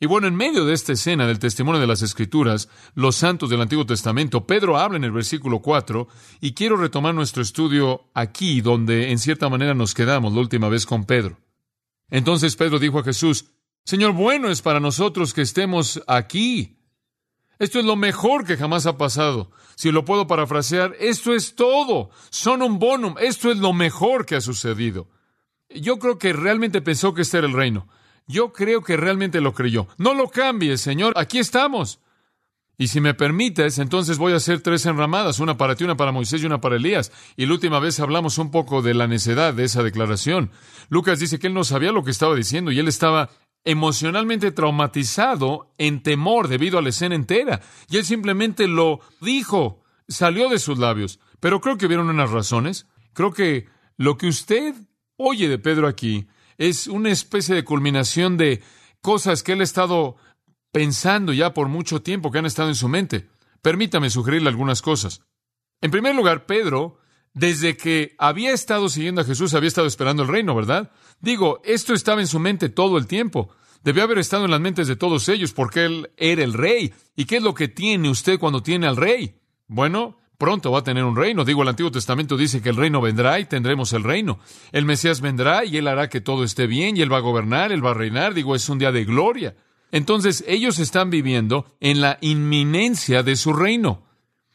Y 0.00 0.06
bueno, 0.06 0.26
en 0.26 0.34
medio 0.34 0.64
de 0.64 0.74
esta 0.74 0.92
escena 0.92 1.26
del 1.26 1.38
testimonio 1.38 1.80
de 1.80 1.86
las 1.86 2.02
Escrituras, 2.02 2.68
los 2.94 3.16
santos 3.16 3.50
del 3.50 3.60
Antiguo 3.60 3.86
Testamento, 3.86 4.46
Pedro 4.46 4.78
habla 4.78 4.96
en 4.96 5.04
el 5.04 5.12
versículo 5.12 5.60
4, 5.60 6.08
y 6.40 6.52
quiero 6.52 6.76
retomar 6.76 7.14
nuestro 7.14 7.42
estudio 7.42 8.10
aquí, 8.14 8.60
donde 8.60 9.10
en 9.10 9.18
cierta 9.18 9.48
manera 9.48 9.74
nos 9.74 9.94
quedamos 9.94 10.32
la 10.32 10.40
última 10.40 10.68
vez 10.68 10.86
con 10.86 11.04
Pedro. 11.04 11.38
Entonces 12.10 12.56
Pedro 12.56 12.78
dijo 12.78 12.98
a 12.98 13.04
Jesús, 13.04 13.46
Señor, 13.84 14.12
bueno 14.12 14.48
es 14.48 14.62
para 14.62 14.80
nosotros 14.80 15.34
que 15.34 15.42
estemos 15.42 16.02
aquí. 16.06 16.83
Esto 17.58 17.78
es 17.78 17.84
lo 17.84 17.96
mejor 17.96 18.44
que 18.44 18.56
jamás 18.56 18.86
ha 18.86 18.96
pasado. 18.96 19.50
Si 19.76 19.90
lo 19.90 20.04
puedo 20.04 20.26
parafrasear, 20.26 20.94
esto 20.98 21.34
es 21.34 21.54
todo. 21.54 22.10
Son 22.30 22.62
un 22.62 22.78
bonum. 22.78 23.14
Esto 23.20 23.50
es 23.50 23.58
lo 23.58 23.72
mejor 23.72 24.26
que 24.26 24.36
ha 24.36 24.40
sucedido. 24.40 25.08
Yo 25.68 25.98
creo 25.98 26.18
que 26.18 26.32
realmente 26.32 26.82
pensó 26.82 27.14
que 27.14 27.22
este 27.22 27.38
era 27.38 27.46
el 27.46 27.52
reino. 27.52 27.88
Yo 28.26 28.52
creo 28.52 28.82
que 28.82 28.96
realmente 28.96 29.40
lo 29.40 29.52
creyó. 29.52 29.86
No 29.98 30.14
lo 30.14 30.28
cambies, 30.28 30.80
Señor. 30.80 31.14
Aquí 31.16 31.38
estamos. 31.38 32.00
Y 32.76 32.88
si 32.88 33.00
me 33.00 33.14
permites, 33.14 33.78
entonces 33.78 34.18
voy 34.18 34.32
a 34.32 34.36
hacer 34.36 34.60
tres 34.60 34.84
enramadas, 34.86 35.38
una 35.38 35.56
para 35.56 35.76
ti, 35.76 35.84
una 35.84 35.96
para 35.96 36.10
Moisés 36.10 36.42
y 36.42 36.46
una 36.46 36.60
para 36.60 36.76
Elías. 36.76 37.12
Y 37.36 37.46
la 37.46 37.52
última 37.52 37.78
vez 37.78 38.00
hablamos 38.00 38.36
un 38.38 38.50
poco 38.50 38.82
de 38.82 38.94
la 38.94 39.06
necedad 39.06 39.54
de 39.54 39.64
esa 39.64 39.84
declaración. 39.84 40.50
Lucas 40.88 41.20
dice 41.20 41.38
que 41.38 41.46
él 41.46 41.54
no 41.54 41.62
sabía 41.62 41.92
lo 41.92 42.02
que 42.02 42.10
estaba 42.10 42.34
diciendo 42.34 42.72
y 42.72 42.80
él 42.80 42.88
estaba 42.88 43.30
emocionalmente 43.64 44.52
traumatizado 44.52 45.72
en 45.78 46.02
temor 46.02 46.48
debido 46.48 46.78
a 46.78 46.82
la 46.82 46.90
escena 46.90 47.14
entera. 47.14 47.60
Y 47.88 47.96
él 47.96 48.04
simplemente 48.04 48.68
lo 48.68 49.00
dijo, 49.20 49.82
salió 50.08 50.48
de 50.48 50.58
sus 50.58 50.78
labios. 50.78 51.18
Pero 51.40 51.60
creo 51.60 51.78
que 51.78 51.88
vieron 51.88 52.10
unas 52.10 52.30
razones. 52.30 52.86
Creo 53.12 53.32
que 53.32 53.66
lo 53.96 54.16
que 54.18 54.28
usted 54.28 54.74
oye 55.16 55.48
de 55.48 55.58
Pedro 55.58 55.86
aquí 55.86 56.26
es 56.58 56.86
una 56.86 57.10
especie 57.10 57.54
de 57.54 57.64
culminación 57.64 58.36
de 58.36 58.62
cosas 59.00 59.42
que 59.42 59.52
él 59.52 59.60
ha 59.60 59.64
estado 59.64 60.16
pensando 60.72 61.32
ya 61.32 61.54
por 61.54 61.68
mucho 61.68 62.02
tiempo, 62.02 62.30
que 62.30 62.38
han 62.38 62.46
estado 62.46 62.68
en 62.68 62.74
su 62.74 62.88
mente. 62.88 63.28
Permítame 63.62 64.10
sugerirle 64.10 64.48
algunas 64.48 64.82
cosas. 64.82 65.22
En 65.80 65.90
primer 65.90 66.14
lugar, 66.14 66.46
Pedro, 66.46 66.98
desde 67.32 67.76
que 67.76 68.14
había 68.18 68.52
estado 68.52 68.88
siguiendo 68.88 69.20
a 69.20 69.24
Jesús, 69.24 69.54
había 69.54 69.68
estado 69.68 69.86
esperando 69.86 70.22
el 70.22 70.28
reino, 70.28 70.54
¿verdad? 70.54 70.90
Digo, 71.20 71.60
esto 71.64 71.94
estaba 71.94 72.20
en 72.20 72.26
su 72.26 72.38
mente 72.38 72.68
todo 72.68 72.98
el 72.98 73.06
tiempo. 73.06 73.50
Debió 73.82 74.02
haber 74.02 74.18
estado 74.18 74.46
en 74.46 74.50
las 74.50 74.60
mentes 74.60 74.88
de 74.88 74.96
todos 74.96 75.28
ellos 75.28 75.52
porque 75.52 75.84
él 75.84 76.10
era 76.16 76.42
el 76.42 76.54
rey. 76.54 76.92
¿Y 77.16 77.26
qué 77.26 77.36
es 77.36 77.42
lo 77.42 77.54
que 77.54 77.68
tiene 77.68 78.08
usted 78.08 78.38
cuando 78.38 78.62
tiene 78.62 78.86
al 78.86 78.96
rey? 78.96 79.36
Bueno, 79.68 80.18
pronto 80.38 80.72
va 80.72 80.78
a 80.78 80.84
tener 80.84 81.04
un 81.04 81.16
reino. 81.16 81.44
Digo, 81.44 81.62
el 81.62 81.68
Antiguo 81.68 81.90
Testamento 81.90 82.36
dice 82.36 82.62
que 82.62 82.70
el 82.70 82.76
reino 82.76 83.00
vendrá 83.00 83.38
y 83.38 83.44
tendremos 83.44 83.92
el 83.92 84.04
reino. 84.04 84.38
El 84.72 84.86
Mesías 84.86 85.20
vendrá 85.20 85.64
y 85.64 85.76
él 85.76 85.88
hará 85.88 86.08
que 86.08 86.20
todo 86.20 86.44
esté 86.44 86.66
bien 86.66 86.96
y 86.96 87.02
él 87.02 87.12
va 87.12 87.18
a 87.18 87.20
gobernar, 87.20 87.72
él 87.72 87.84
va 87.84 87.90
a 87.90 87.94
reinar. 87.94 88.32
Digo, 88.32 88.54
es 88.54 88.68
un 88.68 88.78
día 88.78 88.90
de 88.90 89.04
gloria. 89.04 89.54
Entonces 89.92 90.44
ellos 90.48 90.78
están 90.78 91.10
viviendo 91.10 91.66
en 91.80 92.00
la 92.00 92.18
inminencia 92.20 93.22
de 93.22 93.36
su 93.36 93.52
reino. 93.52 94.02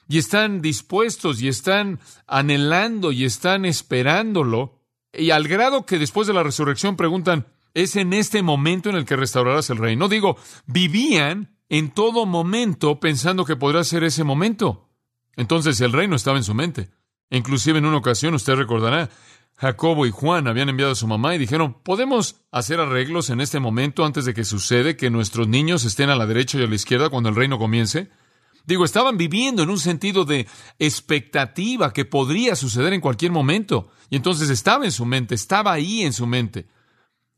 Y 0.07 0.17
están 0.17 0.61
dispuestos 0.61 1.39
y 1.41 1.47
están 1.47 1.99
anhelando 2.25 3.11
y 3.11 3.25
están 3.25 3.63
esperándolo. 3.63 4.78
Y 5.13 5.31
al 5.31 5.47
grado 5.47 5.85
que 5.85 5.99
después 5.99 6.27
de 6.27 6.33
la 6.33 6.43
resurrección 6.43 6.95
preguntan, 6.95 7.47
¿es 7.73 7.95
en 7.95 8.13
este 8.13 8.43
momento 8.43 8.89
en 8.89 8.95
el 8.95 9.05
que 9.05 9.15
restaurarás 9.15 9.69
el 9.69 9.77
reino? 9.77 10.07
Digo, 10.07 10.37
vivían 10.65 11.55
en 11.69 11.91
todo 11.91 12.25
momento 12.25 12.99
pensando 12.99 13.45
que 13.45 13.55
podrá 13.55 13.83
ser 13.83 14.03
ese 14.03 14.23
momento. 14.23 14.89
Entonces 15.35 15.79
el 15.81 15.93
reino 15.93 16.15
estaba 16.15 16.37
en 16.37 16.43
su 16.43 16.53
mente. 16.53 16.89
Inclusive 17.29 17.77
en 17.77 17.85
una 17.85 17.97
ocasión, 17.97 18.33
usted 18.33 18.55
recordará, 18.55 19.09
Jacobo 19.57 20.05
y 20.05 20.11
Juan 20.11 20.47
habían 20.47 20.69
enviado 20.69 20.93
a 20.93 20.95
su 20.95 21.05
mamá 21.05 21.35
y 21.35 21.37
dijeron, 21.37 21.75
¿podemos 21.83 22.37
hacer 22.51 22.79
arreglos 22.79 23.29
en 23.29 23.41
este 23.41 23.59
momento 23.59 24.05
antes 24.05 24.25
de 24.25 24.33
que 24.33 24.45
sucede 24.45 24.95
que 24.95 25.09
nuestros 25.09 25.47
niños 25.47 25.83
estén 25.85 26.09
a 26.09 26.15
la 26.15 26.25
derecha 26.25 26.57
y 26.57 26.63
a 26.63 26.67
la 26.67 26.75
izquierda 26.75 27.09
cuando 27.09 27.29
el 27.29 27.35
reino 27.35 27.59
comience? 27.59 28.09
Digo, 28.65 28.85
estaban 28.85 29.17
viviendo 29.17 29.63
en 29.63 29.69
un 29.69 29.79
sentido 29.79 30.25
de 30.25 30.47
expectativa 30.77 31.91
que 31.93 32.05
podría 32.05 32.55
suceder 32.55 32.93
en 32.93 33.01
cualquier 33.01 33.31
momento. 33.31 33.91
Y 34.09 34.15
entonces 34.15 34.49
estaba 34.49 34.85
en 34.85 34.91
su 34.91 35.05
mente, 35.05 35.35
estaba 35.35 35.73
ahí 35.73 36.03
en 36.03 36.13
su 36.13 36.27
mente. 36.27 36.67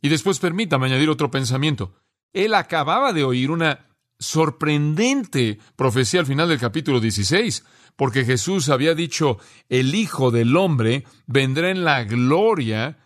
Y 0.01 0.09
después 0.09 0.39
permítame 0.39 0.87
añadir 0.87 1.09
otro 1.09 1.29
pensamiento. 1.31 1.93
Él 2.33 2.53
acababa 2.53 3.13
de 3.13 3.23
oír 3.23 3.51
una 3.51 3.87
sorprendente 4.19 5.59
profecía 5.75 6.19
al 6.19 6.25
final 6.25 6.47
del 6.47 6.59
capítulo 6.59 6.99
16, 6.99 7.65
porque 7.95 8.23
Jesús 8.23 8.69
había 8.69 8.93
dicho, 8.93 9.39
el 9.67 9.95
Hijo 9.95 10.31
del 10.31 10.55
Hombre 10.55 11.05
vendrá 11.25 11.71
en 11.71 11.83
la 11.83 12.03
gloria, 12.03 12.99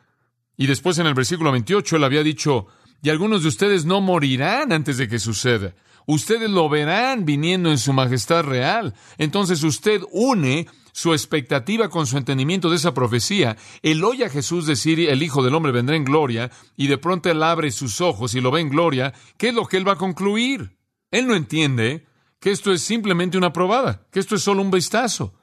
y 0.57 0.67
después 0.67 0.98
en 1.00 1.07
el 1.07 1.13
versículo 1.13 1.51
28 1.51 1.95
él 1.95 2.03
había 2.03 2.24
dicho, 2.24 2.67
y 3.01 3.10
algunos 3.10 3.43
de 3.43 3.50
ustedes 3.50 3.86
no 3.86 4.01
morirán 4.01 4.72
antes 4.72 4.98
de 4.98 5.07
que 5.07 5.19
suceda. 5.19 5.74
Ustedes 6.06 6.50
lo 6.50 6.70
verán 6.70 7.26
viniendo 7.26 7.72
en 7.72 7.78
su 7.78 7.94
majestad 7.94 8.44
real. 8.44 8.94
Entonces 9.18 9.64
usted 9.64 10.02
une 10.12 10.68
su 10.96 11.12
expectativa 11.14 11.90
con 11.90 12.08
su 12.08 12.18
entendimiento 12.18 12.70
de 12.70 12.78
esa 12.78 12.94
profecía. 12.94 13.58
Él 13.82 14.04
oye 14.04 14.24
a 14.24 14.30
Jesús 14.30 14.66
decir, 14.66 15.00
el 15.00 15.24
Hijo 15.24 15.44
del 15.44 15.54
Hombre 15.54 15.74
vendrá 15.74 15.96
en 15.96 16.06
gloria, 16.06 16.52
y 16.78 16.88
de 16.88 16.98
pronto 16.98 17.30
él 17.30 17.44
abre 17.44 17.72
sus 17.72 18.00
ojos 18.00 18.34
y 18.34 18.40
lo 18.40 18.50
ve 18.50 18.62
en 18.62 18.70
gloria. 18.70 19.14
¿Qué 19.38 19.50
es 19.50 19.54
lo 19.54 19.66
que 19.66 19.76
él 19.76 19.86
va 19.86 19.94
a 19.94 19.98
concluir? 19.98 20.78
Él 21.12 21.28
no 21.28 21.36
entiende 21.36 22.06
que 22.40 22.52
esto 22.52 22.72
es 22.72 22.82
simplemente 22.82 23.38
una 23.38 23.52
probada, 23.52 24.08
que 24.10 24.20
esto 24.20 24.36
es 24.36 24.42
solo 24.44 24.62
un 24.62 24.72
vistazo. 24.72 25.34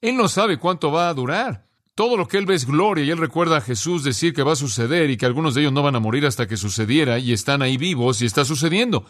Él 0.00 0.16
no 0.16 0.28
sabe 0.28 0.58
cuánto 0.58 0.90
va 0.90 1.08
a 1.08 1.14
durar. 1.14 1.66
Todo 1.94 2.16
lo 2.16 2.26
que 2.26 2.38
él 2.38 2.46
ve 2.46 2.54
es 2.54 2.64
gloria 2.64 3.04
y 3.04 3.10
él 3.10 3.18
recuerda 3.18 3.58
a 3.58 3.60
Jesús 3.60 4.02
decir 4.04 4.32
que 4.32 4.42
va 4.42 4.52
a 4.52 4.56
suceder 4.56 5.10
y 5.10 5.18
que 5.18 5.26
algunos 5.26 5.54
de 5.54 5.60
ellos 5.60 5.74
no 5.74 5.82
van 5.82 5.96
a 5.96 6.00
morir 6.00 6.24
hasta 6.24 6.48
que 6.48 6.56
sucediera 6.56 7.18
y 7.18 7.34
están 7.34 7.60
ahí 7.60 7.76
vivos 7.76 8.22
y 8.22 8.26
está 8.26 8.46
sucediendo. 8.46 9.04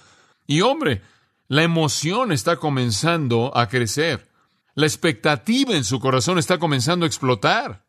Y 0.46 0.60
hombre, 0.60 1.02
la 1.48 1.62
emoción 1.62 2.32
está 2.32 2.56
comenzando 2.56 3.56
a 3.56 3.68
crecer. 3.68 4.28
La 4.74 4.86
expectativa 4.86 5.74
en 5.76 5.84
su 5.84 6.00
corazón 6.00 6.38
está 6.38 6.58
comenzando 6.58 7.04
a 7.04 7.06
explotar. 7.06 7.84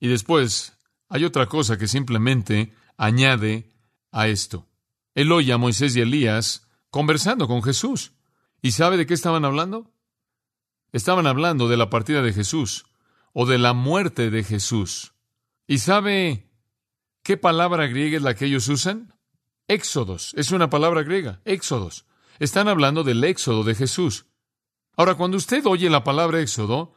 Y 0.00 0.08
después 0.08 0.72
hay 1.08 1.24
otra 1.24 1.46
cosa 1.46 1.76
que 1.76 1.88
simplemente 1.88 2.72
añade 2.96 3.70
a 4.10 4.28
esto. 4.28 4.66
Él 5.14 5.30
oye 5.30 5.52
a 5.52 5.58
Moisés 5.58 5.94
y 5.94 6.00
Elías 6.00 6.66
conversando 6.90 7.46
con 7.46 7.62
Jesús. 7.62 8.12
¿Y 8.62 8.72
sabe 8.72 8.96
de 8.96 9.06
qué 9.06 9.14
estaban 9.14 9.44
hablando? 9.44 9.90
Estaban 10.92 11.26
hablando 11.26 11.68
de 11.68 11.76
la 11.76 11.90
partida 11.90 12.22
de 12.22 12.32
Jesús 12.32 12.86
o 13.32 13.46
de 13.46 13.58
la 13.58 13.72
muerte 13.72 14.30
de 14.30 14.44
Jesús. 14.44 15.12
¿Y 15.66 15.78
sabe 15.78 16.50
qué 17.22 17.36
palabra 17.36 17.86
griega 17.86 18.16
es 18.16 18.22
la 18.22 18.34
que 18.34 18.46
ellos 18.46 18.68
usan? 18.68 19.14
Éxodos. 19.68 20.34
Es 20.36 20.50
una 20.50 20.70
palabra 20.70 21.02
griega. 21.02 21.40
Éxodos. 21.44 22.06
Están 22.38 22.68
hablando 22.68 23.04
del 23.04 23.22
éxodo 23.24 23.64
de 23.64 23.74
Jesús. 23.74 24.26
Ahora, 24.96 25.14
cuando 25.14 25.36
usted 25.36 25.64
oye 25.66 25.88
la 25.88 26.04
palabra 26.04 26.40
éxodo, 26.40 26.94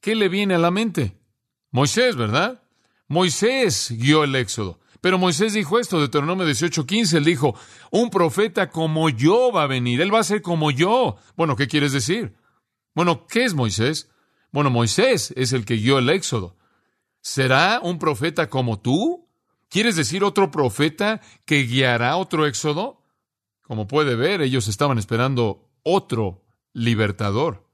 ¿qué 0.00 0.14
le 0.14 0.28
viene 0.28 0.54
a 0.54 0.58
la 0.58 0.70
mente? 0.70 1.18
Moisés, 1.70 2.16
¿verdad? 2.16 2.62
Moisés 3.08 3.92
guió 3.98 4.24
el 4.24 4.34
éxodo. 4.36 4.80
Pero 5.00 5.18
Moisés 5.18 5.52
dijo 5.52 5.80
esto, 5.80 5.96
de 5.96 6.02
Deuteronomio 6.02 6.46
18:15, 6.46 7.18
él 7.18 7.24
dijo, 7.24 7.56
un 7.90 8.08
profeta 8.08 8.70
como 8.70 9.08
yo 9.08 9.50
va 9.52 9.64
a 9.64 9.66
venir, 9.66 10.00
él 10.00 10.14
va 10.14 10.20
a 10.20 10.24
ser 10.24 10.42
como 10.42 10.70
yo. 10.70 11.16
Bueno, 11.36 11.56
¿qué 11.56 11.66
quieres 11.66 11.92
decir? 11.92 12.36
Bueno, 12.94 13.26
¿qué 13.26 13.44
es 13.44 13.54
Moisés? 13.54 14.10
Bueno, 14.52 14.70
Moisés 14.70 15.32
es 15.36 15.52
el 15.52 15.64
que 15.64 15.74
guió 15.74 15.98
el 15.98 16.08
éxodo. 16.08 16.56
¿Será 17.20 17.80
un 17.82 17.98
profeta 17.98 18.48
como 18.48 18.80
tú? 18.80 19.28
¿Quieres 19.72 19.96
decir 19.96 20.22
otro 20.22 20.50
profeta 20.50 21.22
que 21.46 21.62
guiará 21.62 22.16
otro 22.16 22.44
éxodo? 22.46 23.02
Como 23.62 23.88
puede 23.88 24.16
ver, 24.16 24.42
ellos 24.42 24.68
estaban 24.68 24.98
esperando 24.98 25.66
otro 25.82 26.44
libertador. 26.74 27.66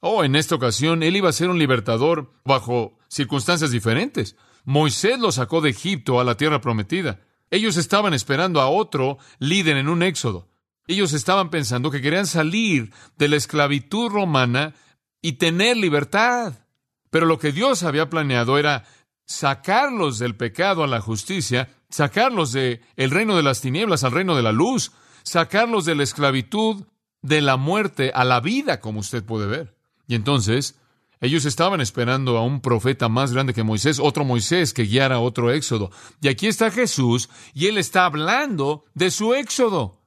Oh, 0.00 0.24
en 0.24 0.36
esta 0.36 0.56
ocasión 0.56 1.02
él 1.02 1.16
iba 1.16 1.30
a 1.30 1.32
ser 1.32 1.48
un 1.48 1.58
libertador 1.58 2.30
bajo 2.44 2.98
circunstancias 3.08 3.70
diferentes. 3.70 4.36
Moisés 4.64 5.18
los 5.18 5.36
sacó 5.36 5.62
de 5.62 5.70
Egipto 5.70 6.20
a 6.20 6.24
la 6.24 6.36
tierra 6.36 6.60
prometida. 6.60 7.22
Ellos 7.50 7.78
estaban 7.78 8.12
esperando 8.12 8.60
a 8.60 8.68
otro 8.68 9.16
líder 9.38 9.78
en 9.78 9.88
un 9.88 10.02
éxodo. 10.02 10.50
Ellos 10.86 11.14
estaban 11.14 11.48
pensando 11.48 11.90
que 11.90 12.02
querían 12.02 12.26
salir 12.26 12.92
de 13.16 13.28
la 13.28 13.36
esclavitud 13.36 14.10
romana 14.10 14.74
y 15.22 15.32
tener 15.38 15.78
libertad. 15.78 16.66
Pero 17.08 17.24
lo 17.24 17.38
que 17.38 17.52
Dios 17.52 17.84
había 17.84 18.10
planeado 18.10 18.58
era 18.58 18.84
sacarlos 19.32 20.18
del 20.18 20.36
pecado 20.36 20.84
a 20.84 20.86
la 20.86 21.00
justicia, 21.00 21.68
sacarlos 21.88 22.52
del 22.52 22.82
el 22.96 23.10
reino 23.10 23.36
de 23.36 23.42
las 23.42 23.60
tinieblas 23.60 24.04
al 24.04 24.12
reino 24.12 24.36
de 24.36 24.42
la 24.42 24.52
luz, 24.52 24.92
sacarlos 25.22 25.84
de 25.84 25.94
la 25.94 26.02
esclavitud 26.02 26.84
de 27.22 27.40
la 27.40 27.56
muerte 27.56 28.12
a 28.14 28.24
la 28.24 28.40
vida, 28.40 28.80
como 28.80 29.00
usted 29.00 29.24
puede 29.24 29.46
ver. 29.46 29.76
Y 30.06 30.14
entonces 30.14 30.78
ellos 31.20 31.44
estaban 31.44 31.80
esperando 31.80 32.36
a 32.36 32.44
un 32.44 32.60
profeta 32.60 33.08
más 33.08 33.32
grande 33.32 33.54
que 33.54 33.62
Moisés, 33.62 34.00
otro 34.00 34.24
Moisés 34.24 34.74
que 34.74 34.84
guiara 34.84 35.20
otro 35.20 35.52
éxodo. 35.52 35.90
Y 36.20 36.28
aquí 36.28 36.48
está 36.48 36.70
Jesús 36.70 37.30
y 37.54 37.66
él 37.66 37.78
está 37.78 38.04
hablando 38.04 38.84
de 38.94 39.10
su 39.10 39.32
éxodo. 39.32 40.02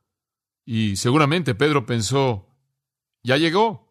Y 0.65 0.98
seguramente 0.98 1.55
Pedro 1.55 1.86
pensó, 1.86 2.50
ya 3.24 3.38
llegó. 3.38 3.85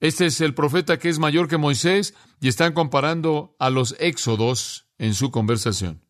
Este 0.00 0.26
es 0.26 0.40
el 0.40 0.54
profeta 0.54 0.98
que 0.98 1.08
es 1.08 1.18
mayor 1.18 1.48
que 1.48 1.56
Moisés 1.56 2.14
y 2.40 2.48
están 2.48 2.72
comparando 2.72 3.56
a 3.58 3.70
los 3.70 3.96
éxodos 3.98 4.86
en 4.98 5.14
su 5.14 5.30
conversación. 5.30 6.02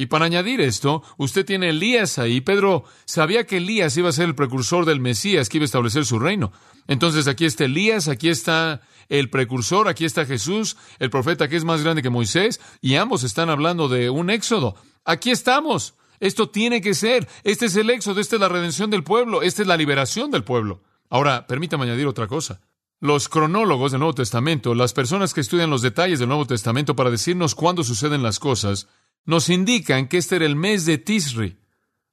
Y 0.00 0.06
para 0.06 0.24
añadir 0.24 0.62
esto, 0.62 1.02
usted 1.18 1.44
tiene 1.44 1.68
Elías 1.68 2.18
ahí. 2.18 2.40
Pedro 2.40 2.84
sabía 3.04 3.44
que 3.44 3.58
Elías 3.58 3.94
iba 3.98 4.08
a 4.08 4.12
ser 4.12 4.24
el 4.24 4.34
precursor 4.34 4.86
del 4.86 4.98
Mesías 4.98 5.50
que 5.50 5.58
iba 5.58 5.64
a 5.64 5.66
establecer 5.66 6.06
su 6.06 6.18
reino. 6.18 6.52
Entonces 6.86 7.28
aquí 7.28 7.44
está 7.44 7.64
Elías, 7.66 8.08
aquí 8.08 8.30
está 8.30 8.80
el 9.10 9.28
precursor, 9.28 9.88
aquí 9.88 10.06
está 10.06 10.24
Jesús, 10.24 10.78
el 11.00 11.10
profeta 11.10 11.48
que 11.48 11.56
es 11.56 11.64
más 11.64 11.82
grande 11.82 12.00
que 12.00 12.08
Moisés, 12.08 12.62
y 12.80 12.94
ambos 12.94 13.24
están 13.24 13.50
hablando 13.50 13.88
de 13.90 14.08
un 14.08 14.30
éxodo. 14.30 14.74
Aquí 15.04 15.30
estamos. 15.30 15.94
Esto 16.18 16.48
tiene 16.48 16.80
que 16.80 16.94
ser. 16.94 17.28
Este 17.44 17.66
es 17.66 17.76
el 17.76 17.90
éxodo, 17.90 18.20
esta 18.20 18.36
es 18.36 18.40
la 18.40 18.48
redención 18.48 18.88
del 18.88 19.04
pueblo, 19.04 19.42
esta 19.42 19.60
es 19.60 19.68
la 19.68 19.76
liberación 19.76 20.30
del 20.30 20.44
pueblo. 20.44 20.82
Ahora, 21.10 21.46
permítame 21.46 21.84
añadir 21.84 22.06
otra 22.06 22.26
cosa. 22.26 22.62
Los 23.02 23.30
cronólogos 23.30 23.92
del 23.92 24.00
Nuevo 24.00 24.14
Testamento, 24.14 24.74
las 24.74 24.92
personas 24.92 25.32
que 25.32 25.40
estudian 25.40 25.70
los 25.70 25.80
detalles 25.80 26.18
del 26.18 26.28
Nuevo 26.28 26.46
Testamento 26.46 26.94
para 26.94 27.10
decirnos 27.10 27.54
cuándo 27.54 27.82
suceden 27.82 28.22
las 28.22 28.38
cosas, 28.38 28.88
nos 29.24 29.48
indican 29.48 30.06
que 30.06 30.18
este 30.18 30.36
era 30.36 30.44
el 30.44 30.54
mes 30.54 30.84
de 30.84 30.98
Tisri. 30.98 31.58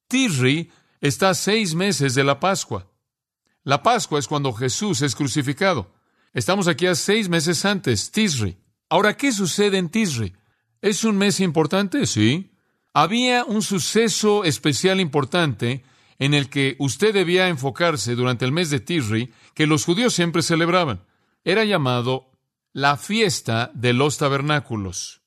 Tisri 0.08 0.72
está 1.02 1.32
a 1.32 1.34
seis 1.34 1.76
meses 1.76 2.16
de 2.16 2.24
la 2.24 2.40
Pascua. 2.40 2.90
La 3.64 3.84
Pascua 3.84 4.18
es 4.18 4.30
cuando 4.30 4.54
Jesús 4.54 5.02
es 5.02 5.14
crucificado. 5.14 5.94
Estamos 6.34 6.70
aquí 6.70 6.86
a 6.86 6.96
seis 6.96 7.28
meses 7.28 7.66
antes, 7.66 8.10
Tisri. 8.10 8.58
Ahora, 8.88 9.18
¿qué 9.18 9.34
sucede 9.34 9.78
en 9.78 9.90
Tisri? 9.90 10.34
¿Es 10.82 11.04
un 11.04 11.18
mes 11.18 11.42
importante? 11.42 12.06
Sí. 12.06 12.52
Había 12.94 13.44
un 13.44 13.62
suceso 13.62 14.46
especial 14.46 15.02
importante 15.02 15.84
en 16.20 16.34
el 16.34 16.50
que 16.50 16.76
usted 16.80 17.14
debía 17.14 17.48
enfocarse 17.48 18.16
durante 18.16 18.46
el 18.46 18.52
mes 18.52 18.70
de 18.70 18.80
Tisri, 18.80 19.34
que 19.54 19.68
los 19.68 19.86
judíos 19.86 20.14
siempre 20.14 20.42
celebraban. 20.42 21.04
Era 21.44 21.64
llamado 21.64 22.32
la 22.74 22.98
fiesta 22.98 23.72
de 23.74 23.94
los 23.94 24.18
tabernáculos. 24.18 25.22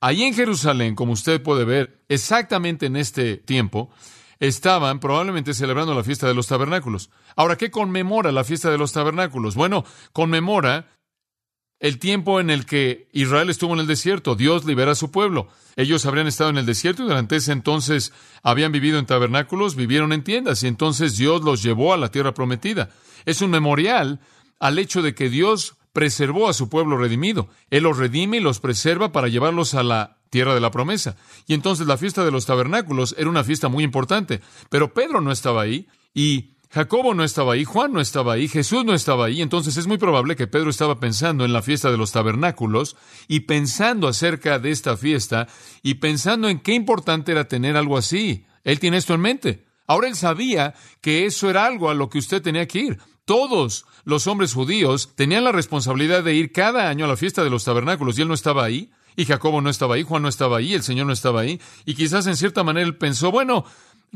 Allí 0.00 0.24
en 0.24 0.34
Jerusalén, 0.34 0.94
como 0.94 1.12
usted 1.12 1.42
puede 1.42 1.64
ver, 1.64 2.04
exactamente 2.08 2.86
en 2.86 2.96
este 2.96 3.38
tiempo, 3.38 3.90
estaban 4.38 5.00
probablemente 5.00 5.54
celebrando 5.54 5.94
la 5.94 6.04
fiesta 6.04 6.26
de 6.26 6.34
los 6.34 6.46
tabernáculos. 6.46 7.10
Ahora, 7.34 7.56
¿qué 7.56 7.70
conmemora 7.70 8.32
la 8.32 8.44
fiesta 8.44 8.70
de 8.70 8.78
los 8.78 8.92
tabernáculos? 8.92 9.54
Bueno, 9.54 9.84
conmemora 10.12 10.95
el 11.80 11.98
tiempo 11.98 12.40
en 12.40 12.50
el 12.50 12.64
que 12.64 13.08
Israel 13.12 13.50
estuvo 13.50 13.74
en 13.74 13.80
el 13.80 13.86
desierto. 13.86 14.34
Dios 14.34 14.64
libera 14.64 14.92
a 14.92 14.96
su 14.96 15.10
pueblo. 15.10 15.48
Ellos 15.76 16.06
habrían 16.06 16.26
estado 16.26 16.50
en 16.50 16.58
el 16.58 16.66
desierto 16.66 17.02
y 17.02 17.06
durante 17.06 17.36
ese 17.36 17.52
entonces 17.52 18.12
habían 18.42 18.72
vivido 18.72 18.98
en 18.98 19.06
tabernáculos, 19.06 19.76
vivieron 19.76 20.12
en 20.12 20.24
tiendas 20.24 20.62
y 20.62 20.68
entonces 20.68 21.16
Dios 21.16 21.42
los 21.42 21.62
llevó 21.62 21.92
a 21.92 21.98
la 21.98 22.10
tierra 22.10 22.32
prometida. 22.32 22.90
Es 23.26 23.42
un 23.42 23.50
memorial 23.50 24.20
al 24.58 24.78
hecho 24.78 25.02
de 25.02 25.14
que 25.14 25.28
Dios 25.28 25.76
preservó 25.92 26.48
a 26.48 26.54
su 26.54 26.68
pueblo 26.68 26.96
redimido. 26.96 27.48
Él 27.70 27.84
los 27.84 27.98
redime 27.98 28.38
y 28.38 28.40
los 28.40 28.60
preserva 28.60 29.12
para 29.12 29.28
llevarlos 29.28 29.74
a 29.74 29.82
la 29.82 30.18
tierra 30.30 30.54
de 30.54 30.60
la 30.60 30.70
promesa. 30.70 31.16
Y 31.46 31.54
entonces 31.54 31.86
la 31.86 31.98
fiesta 31.98 32.24
de 32.24 32.30
los 32.30 32.46
tabernáculos 32.46 33.14
era 33.18 33.30
una 33.30 33.44
fiesta 33.44 33.68
muy 33.68 33.84
importante. 33.84 34.40
Pero 34.70 34.92
Pedro 34.92 35.20
no 35.20 35.32
estaba 35.32 35.62
ahí 35.62 35.86
y 36.14 36.55
Jacobo 36.70 37.14
no 37.14 37.24
estaba 37.24 37.54
ahí, 37.54 37.64
Juan 37.64 37.92
no 37.92 38.00
estaba 38.00 38.34
ahí, 38.34 38.48
Jesús 38.48 38.84
no 38.84 38.94
estaba 38.94 39.26
ahí, 39.26 39.40
entonces 39.40 39.76
es 39.76 39.86
muy 39.86 39.98
probable 39.98 40.36
que 40.36 40.46
Pedro 40.46 40.70
estaba 40.70 40.98
pensando 40.98 41.44
en 41.44 41.52
la 41.52 41.62
fiesta 41.62 41.90
de 41.90 41.96
los 41.96 42.12
tabernáculos 42.12 42.96
y 43.28 43.40
pensando 43.40 44.08
acerca 44.08 44.58
de 44.58 44.70
esta 44.70 44.96
fiesta 44.96 45.46
y 45.82 45.94
pensando 45.94 46.48
en 46.48 46.58
qué 46.60 46.74
importante 46.74 47.32
era 47.32 47.48
tener 47.48 47.76
algo 47.76 47.96
así. 47.96 48.46
Él 48.64 48.80
tiene 48.80 48.96
esto 48.96 49.14
en 49.14 49.20
mente. 49.20 49.66
Ahora 49.86 50.08
él 50.08 50.16
sabía 50.16 50.74
que 51.00 51.26
eso 51.26 51.48
era 51.48 51.66
algo 51.66 51.88
a 51.88 51.94
lo 51.94 52.08
que 52.08 52.18
usted 52.18 52.42
tenía 52.42 52.66
que 52.66 52.80
ir. 52.80 52.98
Todos 53.24 53.86
los 54.04 54.26
hombres 54.26 54.52
judíos 54.52 55.12
tenían 55.14 55.44
la 55.44 55.52
responsabilidad 55.52 56.24
de 56.24 56.34
ir 56.34 56.52
cada 56.52 56.88
año 56.88 57.04
a 57.04 57.08
la 57.08 57.16
fiesta 57.16 57.44
de 57.44 57.50
los 57.50 57.64
tabernáculos 57.64 58.18
y 58.18 58.22
él 58.22 58.28
no 58.28 58.34
estaba 58.34 58.64
ahí. 58.64 58.90
Y 59.16 59.24
Jacobo 59.24 59.62
no 59.62 59.70
estaba 59.70 59.94
ahí, 59.94 60.02
Juan 60.02 60.22
no 60.22 60.28
estaba 60.28 60.58
ahí, 60.58 60.74
el 60.74 60.82
Señor 60.82 61.06
no 61.06 61.12
estaba 61.12 61.40
ahí. 61.40 61.60
Y 61.86 61.94
quizás 61.94 62.26
en 62.26 62.36
cierta 62.36 62.62
manera 62.64 62.86
él 62.86 62.98
pensó, 62.98 63.30
bueno, 63.30 63.64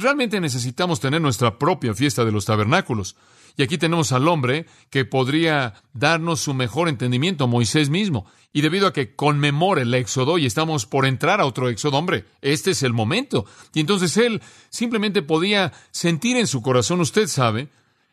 Realmente 0.00 0.40
necesitamos 0.40 0.98
tener 0.98 1.20
nuestra 1.20 1.58
propia 1.58 1.92
fiesta 1.92 2.24
de 2.24 2.32
los 2.32 2.46
tabernáculos. 2.46 3.16
Y 3.58 3.62
aquí 3.62 3.76
tenemos 3.76 4.12
al 4.12 4.28
hombre 4.28 4.64
que 4.88 5.04
podría 5.04 5.74
darnos 5.92 6.40
su 6.40 6.54
mejor 6.54 6.88
entendimiento, 6.88 7.46
Moisés 7.46 7.90
mismo. 7.90 8.24
Y 8.50 8.62
debido 8.62 8.86
a 8.86 8.94
que 8.94 9.14
conmemora 9.14 9.82
el 9.82 9.92
éxodo 9.92 10.38
y 10.38 10.46
estamos 10.46 10.86
por 10.86 11.04
entrar 11.04 11.42
a 11.42 11.44
otro 11.44 11.68
éxodo, 11.68 11.98
hombre, 11.98 12.24
este 12.40 12.70
es 12.70 12.82
el 12.82 12.94
momento. 12.94 13.44
Y 13.74 13.80
entonces 13.80 14.16
él 14.16 14.40
simplemente 14.70 15.20
podía 15.20 15.74
sentir 15.90 16.38
en 16.38 16.46
su 16.46 16.62
corazón, 16.62 17.00
usted 17.00 17.26
sabe, 17.26 17.68